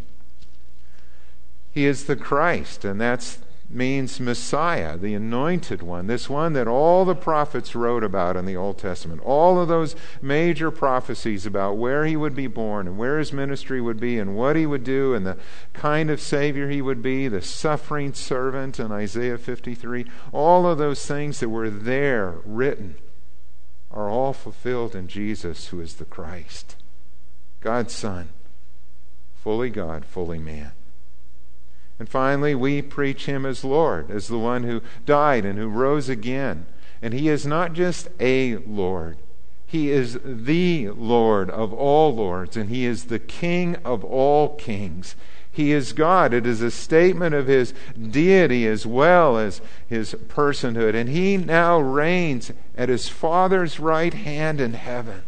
He 1.75 1.85
is 1.85 2.05
the 2.05 2.15
Christ, 2.15 2.85
and 2.85 3.01
that 3.01 3.37
means 3.69 4.21
Messiah, 4.21 4.95
the 4.95 5.13
anointed 5.13 5.81
one, 5.81 6.07
this 6.07 6.29
one 6.29 6.53
that 6.53 6.69
all 6.69 7.03
the 7.03 7.13
prophets 7.13 7.75
wrote 7.75 8.01
about 8.01 8.37
in 8.37 8.45
the 8.45 8.55
Old 8.55 8.77
Testament. 8.77 9.21
All 9.25 9.59
of 9.59 9.67
those 9.67 9.93
major 10.21 10.71
prophecies 10.71 11.45
about 11.45 11.75
where 11.75 12.05
he 12.05 12.15
would 12.15 12.33
be 12.33 12.47
born 12.47 12.87
and 12.87 12.97
where 12.97 13.19
his 13.19 13.33
ministry 13.33 13.81
would 13.81 13.99
be 13.99 14.17
and 14.17 14.37
what 14.37 14.55
he 14.55 14.65
would 14.65 14.85
do 14.85 15.13
and 15.13 15.25
the 15.25 15.37
kind 15.73 16.09
of 16.09 16.21
Savior 16.21 16.69
he 16.69 16.81
would 16.81 17.01
be, 17.01 17.27
the 17.27 17.41
suffering 17.41 18.13
servant 18.13 18.79
in 18.79 18.93
Isaiah 18.93 19.37
53, 19.37 20.05
all 20.31 20.65
of 20.65 20.77
those 20.77 21.05
things 21.05 21.41
that 21.41 21.49
were 21.49 21.69
there 21.69 22.35
written 22.45 22.95
are 23.91 24.09
all 24.09 24.31
fulfilled 24.31 24.95
in 24.95 25.09
Jesus, 25.09 25.67
who 25.67 25.81
is 25.81 25.95
the 25.95 26.05
Christ, 26.05 26.77
God's 27.59 27.93
Son, 27.93 28.29
fully 29.43 29.69
God, 29.69 30.05
fully 30.05 30.39
man. 30.39 30.71
And 31.97 32.09
finally, 32.09 32.55
we 32.55 32.81
preach 32.81 33.25
him 33.25 33.45
as 33.45 33.63
Lord, 33.63 34.11
as 34.11 34.27
the 34.27 34.39
one 34.39 34.63
who 34.63 34.81
died 35.05 35.45
and 35.45 35.57
who 35.57 35.67
rose 35.67 36.09
again. 36.09 36.65
And 37.01 37.13
he 37.13 37.29
is 37.29 37.45
not 37.45 37.73
just 37.73 38.09
a 38.19 38.57
Lord, 38.57 39.17
he 39.65 39.91
is 39.91 40.19
the 40.23 40.89
Lord 40.89 41.49
of 41.49 41.73
all 41.73 42.15
lords, 42.15 42.55
and 42.55 42.69
he 42.69 42.85
is 42.85 43.05
the 43.05 43.19
King 43.19 43.75
of 43.83 44.03
all 44.03 44.55
kings. 44.55 45.15
He 45.51 45.71
is 45.71 45.93
God. 45.93 46.33
It 46.33 46.45
is 46.45 46.61
a 46.61 46.69
statement 46.69 47.33
of 47.33 47.47
his 47.47 47.73
deity 47.97 48.67
as 48.67 48.85
well 48.85 49.37
as 49.37 49.61
his 49.87 50.13
personhood. 50.27 50.95
And 50.95 51.09
he 51.09 51.37
now 51.37 51.79
reigns 51.79 52.51
at 52.77 52.89
his 52.89 53.07
Father's 53.07 53.79
right 53.79 54.13
hand 54.13 54.59
in 54.59 54.73
heaven. 54.73 55.23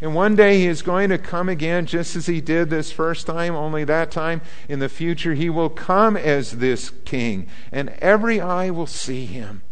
And 0.00 0.14
one 0.14 0.36
day 0.36 0.58
he 0.58 0.66
is 0.66 0.82
going 0.82 1.10
to 1.10 1.18
come 1.18 1.48
again 1.48 1.86
just 1.86 2.14
as 2.14 2.26
he 2.26 2.40
did 2.40 2.70
this 2.70 2.92
first 2.92 3.26
time, 3.26 3.54
only 3.54 3.84
that 3.84 4.10
time 4.10 4.40
in 4.68 4.78
the 4.78 4.88
future 4.88 5.34
he 5.34 5.50
will 5.50 5.70
come 5.70 6.16
as 6.16 6.52
this 6.52 6.90
king, 7.04 7.48
and 7.72 7.90
every 7.98 8.40
eye 8.40 8.70
will 8.70 8.86
see 8.86 9.26
him. 9.26 9.62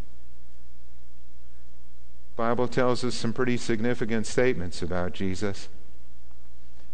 The 2.36 2.42
Bible 2.42 2.68
tells 2.68 3.04
us 3.04 3.14
some 3.14 3.32
pretty 3.32 3.56
significant 3.56 4.26
statements 4.26 4.82
about 4.82 5.12
Jesus. 5.12 5.68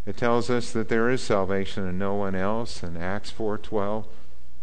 It 0.05 0.17
tells 0.17 0.51
us 0.51 0.71
that 0.73 0.89
there 0.89 1.09
is 1.09 1.23
salvation 1.23 1.87
in 1.89 1.99
no 1.99 2.15
one 2.15 2.35
else 2.35 2.83
in 2.83 2.97
Acts 2.97 3.31
4:12. 3.31 4.07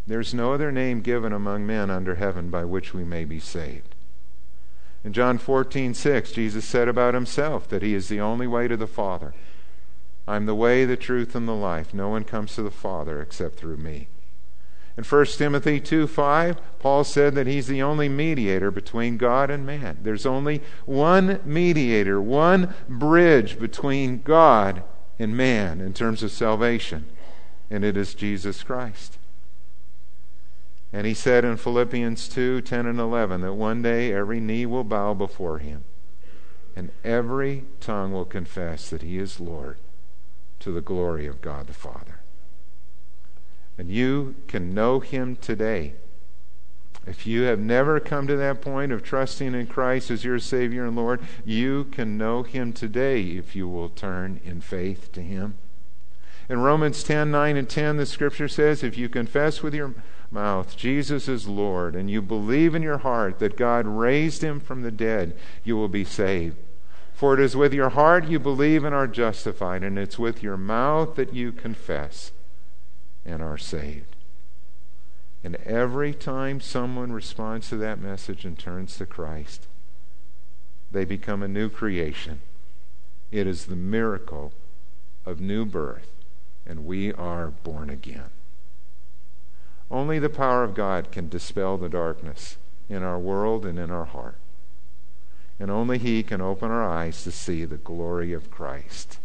There's 0.05 0.33
no 0.33 0.53
other 0.53 0.71
name 0.71 1.01
given 1.01 1.33
among 1.33 1.65
men 1.65 1.89
under 1.89 2.15
heaven 2.15 2.49
by 2.49 2.65
which 2.65 2.93
we 2.93 3.03
may 3.03 3.25
be 3.25 3.39
saved. 3.39 3.95
In 5.03 5.13
John 5.13 5.37
14, 5.37 5.93
6, 5.93 6.31
Jesus 6.31 6.65
said 6.65 6.87
about 6.87 7.13
himself 7.13 7.67
that 7.69 7.81
he 7.81 7.93
is 7.93 8.09
the 8.09 8.19
only 8.19 8.47
way 8.47 8.67
to 8.67 8.75
the 8.75 8.87
Father. 8.87 9.33
I'm 10.27 10.45
the 10.45 10.55
way, 10.55 10.85
the 10.85 10.97
truth, 10.97 11.35
and 11.35 11.47
the 11.47 11.53
life. 11.53 11.93
No 11.93 12.09
one 12.09 12.23
comes 12.23 12.55
to 12.55 12.61
the 12.61 12.71
Father 12.71 13.21
except 13.21 13.55
through 13.55 13.77
me. 13.77 14.09
In 14.97 15.05
1 15.05 15.25
Timothy 15.27 15.79
2 15.79 16.07
5, 16.07 16.79
Paul 16.79 17.05
said 17.05 17.33
that 17.35 17.47
he's 17.47 17.67
the 17.67 17.81
only 17.81 18.09
mediator 18.09 18.69
between 18.69 19.15
God 19.15 19.49
and 19.49 19.65
man. 19.65 19.99
There's 20.01 20.25
only 20.25 20.61
one 20.85 21.39
mediator, 21.45 22.19
one 22.19 22.73
bridge 22.89 23.57
between 23.57 24.21
God 24.21 24.83
and 25.17 25.37
man 25.37 25.79
in 25.79 25.93
terms 25.93 26.21
of 26.21 26.31
salvation, 26.31 27.05
and 27.69 27.85
it 27.85 27.95
is 27.95 28.13
Jesus 28.13 28.61
Christ. 28.61 29.18
And 30.91 31.05
he 31.05 31.13
said 31.13 31.45
in 31.45 31.57
Philippians 31.57 32.27
2 32.29 32.61
10 32.61 32.85
and 32.85 32.99
11 32.99 33.41
that 33.41 33.53
one 33.53 33.81
day 33.81 34.11
every 34.11 34.39
knee 34.39 34.65
will 34.65 34.83
bow 34.83 35.13
before 35.13 35.59
him, 35.59 35.83
and 36.75 36.91
every 37.03 37.65
tongue 37.79 38.11
will 38.11 38.25
confess 38.25 38.89
that 38.89 39.03
he 39.03 39.17
is 39.19 39.39
Lord 39.39 39.77
to 40.59 40.71
the 40.71 40.81
glory 40.81 41.27
of 41.27 41.41
God 41.41 41.67
the 41.67 41.73
Father. 41.73 42.21
And 43.77 43.89
you 43.89 44.35
can 44.47 44.73
know 44.73 44.99
him 44.99 45.35
today. 45.37 45.93
If 47.07 47.25
you 47.25 47.43
have 47.43 47.59
never 47.59 47.99
come 47.99 48.27
to 48.27 48.35
that 48.35 48.61
point 48.61 48.91
of 48.91 49.03
trusting 49.03 49.55
in 49.55 49.67
Christ 49.67 50.11
as 50.11 50.25
your 50.25 50.37
Savior 50.37 50.85
and 50.85 50.95
Lord, 50.95 51.21
you 51.45 51.85
can 51.85 52.17
know 52.17 52.43
him 52.43 52.73
today 52.73 53.21
if 53.21 53.55
you 53.55 53.67
will 53.67 53.89
turn 53.89 54.41
in 54.43 54.59
faith 54.59 55.11
to 55.13 55.21
him. 55.21 55.55
In 56.49 56.59
Romans 56.59 57.03
10 57.03 57.31
9 57.31 57.57
and 57.57 57.69
10, 57.69 57.97
the 57.97 58.05
scripture 58.05 58.47
says, 58.47 58.83
If 58.83 58.97
you 58.97 59.07
confess 59.07 59.63
with 59.63 59.73
your 59.73 59.93
mouth 60.31 60.77
Jesus 60.77 61.27
is 61.27 61.47
Lord, 61.47 61.95
and 61.95 62.09
you 62.09 62.21
believe 62.21 62.75
in 62.75 62.81
your 62.81 62.99
heart 62.99 63.39
that 63.39 63.57
God 63.57 63.85
raised 63.87 64.43
him 64.43 64.59
from 64.59 64.81
the 64.81 64.91
dead, 64.91 65.35
you 65.63 65.75
will 65.75 65.87
be 65.87 66.03
saved. 66.03 66.57
For 67.13 67.33
it 67.33 67.39
is 67.39 67.55
with 67.55 67.73
your 67.73 67.89
heart 67.89 68.27
you 68.27 68.39
believe 68.39 68.83
and 68.83 68.95
are 68.95 69.07
justified, 69.07 69.83
and 69.83 69.99
it's 69.99 70.17
with 70.17 70.41
your 70.41 70.55
mouth 70.57 71.15
that 71.15 71.33
you 71.33 71.51
confess 71.51 72.31
and 73.25 73.41
are 73.41 73.57
saved. 73.57 74.15
And 75.43 75.55
every 75.57 76.13
time 76.13 76.61
someone 76.61 77.11
responds 77.11 77.69
to 77.69 77.77
that 77.77 77.99
message 77.99 78.45
and 78.45 78.57
turns 78.57 78.97
to 78.97 79.05
Christ, 79.05 79.67
they 80.91 81.05
become 81.05 81.43
a 81.43 81.47
new 81.47 81.69
creation. 81.69 82.41
It 83.31 83.47
is 83.47 83.65
the 83.65 83.75
miracle 83.75 84.53
of 85.25 85.39
new 85.39 85.65
birth, 85.65 86.11
and 86.65 86.85
we 86.85 87.13
are 87.13 87.47
born 87.47 87.89
again. 87.89 88.31
Only 89.91 90.19
the 90.19 90.29
power 90.29 90.63
of 90.63 90.75
God 90.75 91.11
can 91.11 91.29
dispel 91.29 91.77
the 91.77 91.89
darkness 91.89 92.57
in 92.87 93.03
our 93.03 93.19
world 93.19 93.65
and 93.65 93.79
in 93.79 93.89
our 93.91 94.05
heart. 94.05 94.37
And 95.59 95.69
only 95.69 95.97
He 95.97 96.23
can 96.23 96.41
open 96.41 96.71
our 96.71 96.87
eyes 96.87 97.23
to 97.23 97.31
see 97.31 97.65
the 97.65 97.77
glory 97.77 98.33
of 98.33 98.51
Christ. 98.51 99.19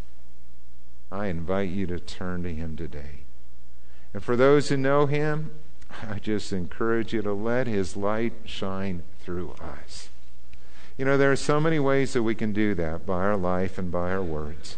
I 1.11 1.27
invite 1.27 1.69
you 1.69 1.85
to 1.87 1.99
turn 1.99 2.43
to 2.43 2.53
Him 2.53 2.75
today. 2.75 3.21
And 4.13 4.23
for 4.23 4.35
those 4.35 4.69
who 4.69 4.77
know 4.77 5.05
Him, 5.05 5.51
I 6.09 6.19
just 6.19 6.51
encourage 6.51 7.13
you 7.13 7.21
to 7.21 7.33
let 7.33 7.67
His 7.67 7.95
light 7.95 8.33
shine 8.45 9.03
through 9.19 9.55
us. 9.61 10.09
You 10.97 11.05
know, 11.05 11.17
there 11.17 11.31
are 11.31 11.37
so 11.37 11.59
many 11.59 11.79
ways 11.79 12.13
that 12.13 12.23
we 12.23 12.35
can 12.35 12.53
do 12.53 12.73
that 12.75 13.05
by 13.05 13.21
our 13.23 13.37
life 13.37 13.77
and 13.77 13.91
by 13.91 14.11
our 14.11 14.23
words. 14.23 14.77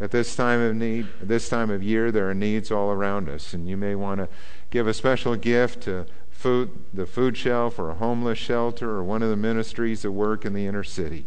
At 0.00 0.10
this 0.10 0.34
time 0.34 0.60
of 0.60 0.74
need, 0.74 1.08
this 1.20 1.48
time 1.48 1.70
of 1.70 1.82
year, 1.82 2.10
there 2.10 2.28
are 2.28 2.34
needs 2.34 2.70
all 2.70 2.90
around 2.90 3.28
us, 3.28 3.54
and 3.54 3.68
you 3.68 3.76
may 3.76 3.94
want 3.94 4.18
to 4.18 4.28
give 4.74 4.88
a 4.88 4.92
special 4.92 5.36
gift 5.36 5.84
to 5.84 6.04
food, 6.28 6.68
the 6.92 7.06
food 7.06 7.36
shelf 7.36 7.78
or 7.78 7.90
a 7.90 7.94
homeless 7.94 8.40
shelter 8.40 8.90
or 8.90 9.04
one 9.04 9.22
of 9.22 9.30
the 9.30 9.36
ministries 9.36 10.02
that 10.02 10.10
work 10.10 10.44
in 10.44 10.52
the 10.52 10.66
inner 10.66 10.82
city. 10.82 11.26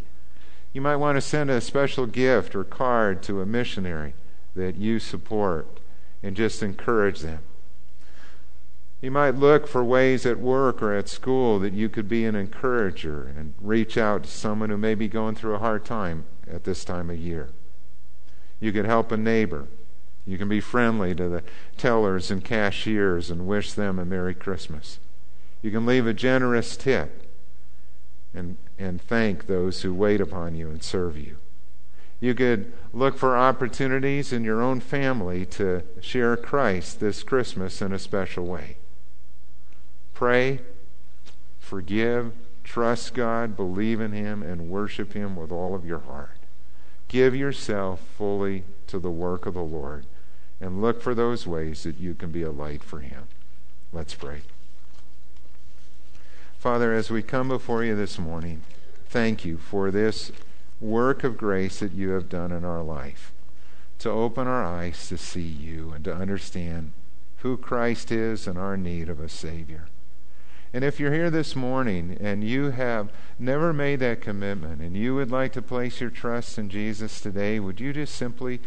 You 0.73 0.81
might 0.81 0.97
want 0.97 1.15
to 1.15 1.21
send 1.21 1.49
a 1.49 1.61
special 1.61 2.07
gift 2.07 2.55
or 2.55 2.65
card 2.65 3.23
to 3.23 3.39
a 3.39 3.45
missionary 3.45 4.15
that 4.53 4.75
you 4.75 4.99
support 4.99 5.79
and 6.21 6.35
just 6.35 6.61
encourage 6.61 7.21
them. 7.21 7.39
You 8.99 9.11
might 9.11 9.35
look 9.35 9.65
for 9.65 9.81
ways 9.81 10.25
at 10.25 10.41
work 10.41 10.81
or 10.81 10.93
at 10.93 11.07
school 11.07 11.57
that 11.59 11.71
you 11.71 11.87
could 11.87 12.09
be 12.09 12.25
an 12.25 12.35
encourager 12.35 13.31
and 13.37 13.53
reach 13.61 13.97
out 13.97 14.23
to 14.23 14.29
someone 14.29 14.71
who 14.71 14.77
may 14.77 14.93
be 14.93 15.07
going 15.07 15.35
through 15.35 15.55
a 15.55 15.59
hard 15.59 15.85
time 15.85 16.25
at 16.51 16.65
this 16.65 16.83
time 16.83 17.09
of 17.09 17.17
year. 17.17 17.47
You 18.59 18.73
could 18.73 18.85
help 18.85 19.09
a 19.13 19.17
neighbor. 19.17 19.67
You 20.27 20.37
can 20.37 20.49
be 20.49 20.59
friendly 20.59 21.15
to 21.15 21.29
the 21.29 21.43
tellers 21.77 22.29
and 22.29 22.43
cashiers 22.43 23.31
and 23.31 23.47
wish 23.47 23.71
them 23.71 23.97
a 23.97 24.03
Merry 24.03 24.35
Christmas. 24.35 24.99
You 25.61 25.71
can 25.71 25.85
leave 25.85 26.05
a 26.05 26.13
generous 26.13 26.75
tip 26.75 27.23
and, 28.33 28.57
and 28.77 29.01
thank 29.01 29.47
those 29.47 29.81
who 29.81 29.93
wait 29.93 30.19
upon 30.19 30.53
you 30.53 30.69
and 30.69 30.83
serve 30.83 31.17
you. 31.17 31.37
You 32.19 32.35
could 32.35 32.73
look 32.91 33.17
for 33.17 33.37
opportunities 33.37 34.33
in 34.33 34.43
your 34.43 34.61
own 34.61 34.81
family 34.81 35.45
to 35.45 35.83
share 36.01 36.35
Christ 36.35 36.99
this 36.99 37.23
Christmas 37.23 37.81
in 37.81 37.93
a 37.93 37.99
special 37.99 38.45
way. 38.45 38.77
Pray, 40.13 40.59
forgive, 41.57 42.33
trust 42.65 43.13
God, 43.13 43.55
believe 43.55 44.01
in 44.01 44.11
Him, 44.11 44.43
and 44.43 44.69
worship 44.69 45.13
Him 45.13 45.37
with 45.37 45.51
all 45.53 45.73
of 45.73 45.85
your 45.85 45.99
heart. 45.99 46.39
Give 47.07 47.33
yourself 47.33 48.01
fully 48.17 48.65
to 48.87 48.99
the 48.99 49.11
work 49.11 49.45
of 49.45 49.53
the 49.53 49.61
Lord 49.61 50.05
and 50.59 50.81
look 50.81 51.01
for 51.01 51.13
those 51.13 51.45
ways 51.45 51.83
that 51.83 51.99
you 51.99 52.13
can 52.13 52.31
be 52.31 52.43
a 52.43 52.51
light 52.51 52.83
for 52.83 52.99
Him. 52.99 53.23
Let's 53.93 54.13
pray. 54.13 54.41
Father, 56.57 56.93
as 56.93 57.09
we 57.09 57.21
come 57.21 57.47
before 57.47 57.83
you 57.83 57.95
this 57.95 58.17
morning, 58.17 58.61
thank 59.07 59.45
you 59.45 59.57
for 59.57 59.91
this 59.91 60.31
work 60.81 61.23
of 61.23 61.37
grace 61.37 61.79
that 61.79 61.93
you 61.93 62.09
have 62.09 62.29
done 62.29 62.51
in 62.51 62.65
our 62.65 62.83
life 62.83 63.31
to 63.99 64.09
open 64.09 64.47
our 64.47 64.63
eyes 64.63 65.07
to 65.07 65.17
see 65.17 65.41
you 65.41 65.91
and 65.91 66.03
to 66.05 66.13
understand 66.13 66.91
who 67.37 67.57
Christ 67.57 68.11
is 68.11 68.47
and 68.47 68.57
our 68.57 68.77
need 68.77 69.09
of 69.09 69.19
a 69.19 69.29
Savior. 69.29 69.87
And 70.73 70.83
if 70.83 70.99
you're 70.99 71.13
here 71.13 71.29
this 71.29 71.55
morning 71.55 72.17
and 72.19 72.43
you 72.43 72.71
have 72.71 73.11
never 73.39 73.71
made 73.73 73.99
that 74.01 74.21
commitment 74.21 74.81
and 74.81 74.95
you 74.95 75.15
would 75.15 75.31
like 75.31 75.53
to 75.53 75.61
place 75.61 76.01
your 76.01 76.09
trust 76.09 76.57
in 76.57 76.69
Jesus 76.69 77.21
today, 77.21 77.59
would 77.59 77.79
you 77.79 77.93
just 77.93 78.15
simply 78.15 78.59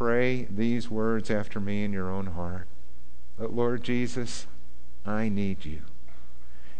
pray 0.00 0.44
these 0.44 0.90
words 0.90 1.30
after 1.30 1.60
me 1.60 1.84
in 1.84 1.92
your 1.92 2.10
own 2.10 2.28
heart? 2.28 2.66
Lord 3.38 3.84
Jesus, 3.84 4.46
I 5.04 5.28
need 5.28 5.66
you. 5.66 5.82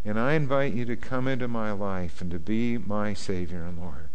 And 0.06 0.18
I 0.18 0.32
invite 0.32 0.72
you 0.72 0.86
to 0.86 0.96
come 0.96 1.28
into 1.28 1.46
my 1.46 1.70
life 1.70 2.22
and 2.22 2.30
to 2.30 2.38
be 2.38 2.78
my 2.78 3.12
Savior 3.12 3.62
and 3.62 3.78
Lord. 3.78 4.08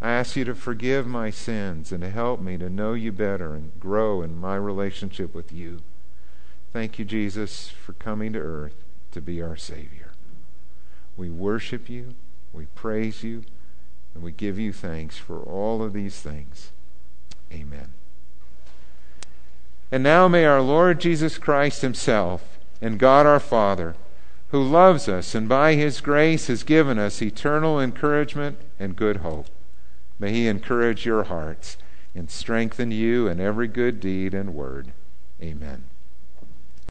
I 0.00 0.10
ask 0.10 0.36
you 0.36 0.44
to 0.44 0.54
forgive 0.54 1.08
my 1.08 1.28
sins 1.28 1.90
and 1.90 2.02
to 2.02 2.08
help 2.10 2.40
me 2.40 2.56
to 2.58 2.70
know 2.70 2.92
you 2.92 3.10
better 3.10 3.52
and 3.56 3.72
grow 3.80 4.22
in 4.22 4.38
my 4.38 4.54
relationship 4.54 5.34
with 5.34 5.52
you. 5.52 5.80
Thank 6.72 7.00
you, 7.00 7.04
Jesus, 7.04 7.70
for 7.70 7.94
coming 7.94 8.32
to 8.34 8.38
earth 8.38 8.76
to 9.10 9.20
be 9.20 9.42
our 9.42 9.56
Savior. 9.56 10.12
We 11.16 11.30
worship 11.30 11.90
you, 11.90 12.14
we 12.52 12.66
praise 12.76 13.24
you, 13.24 13.42
and 14.14 14.22
we 14.22 14.30
give 14.30 14.56
you 14.56 14.72
thanks 14.72 15.18
for 15.18 15.40
all 15.40 15.82
of 15.82 15.92
these 15.92 16.20
things. 16.20 16.70
Amen. 17.52 17.90
And 19.96 20.02
now 20.02 20.28
may 20.28 20.44
our 20.44 20.60
Lord 20.60 21.00
Jesus 21.00 21.38
Christ 21.38 21.80
Himself 21.80 22.58
and 22.82 22.98
God 22.98 23.24
our 23.24 23.40
Father, 23.40 23.94
who 24.48 24.62
loves 24.62 25.08
us 25.08 25.34
and 25.34 25.48
by 25.48 25.74
His 25.74 26.02
grace 26.02 26.48
has 26.48 26.64
given 26.64 26.98
us 26.98 27.22
eternal 27.22 27.80
encouragement 27.80 28.58
and 28.78 28.94
good 28.94 29.16
hope, 29.24 29.46
May 30.18 30.34
He 30.34 30.48
encourage 30.48 31.06
your 31.06 31.24
hearts 31.24 31.78
and 32.14 32.30
strengthen 32.30 32.90
you 32.90 33.26
in 33.26 33.40
every 33.40 33.68
good 33.68 33.98
deed 33.98 34.34
and 34.34 34.54
word. 34.54 34.92
Amen. 35.42 35.84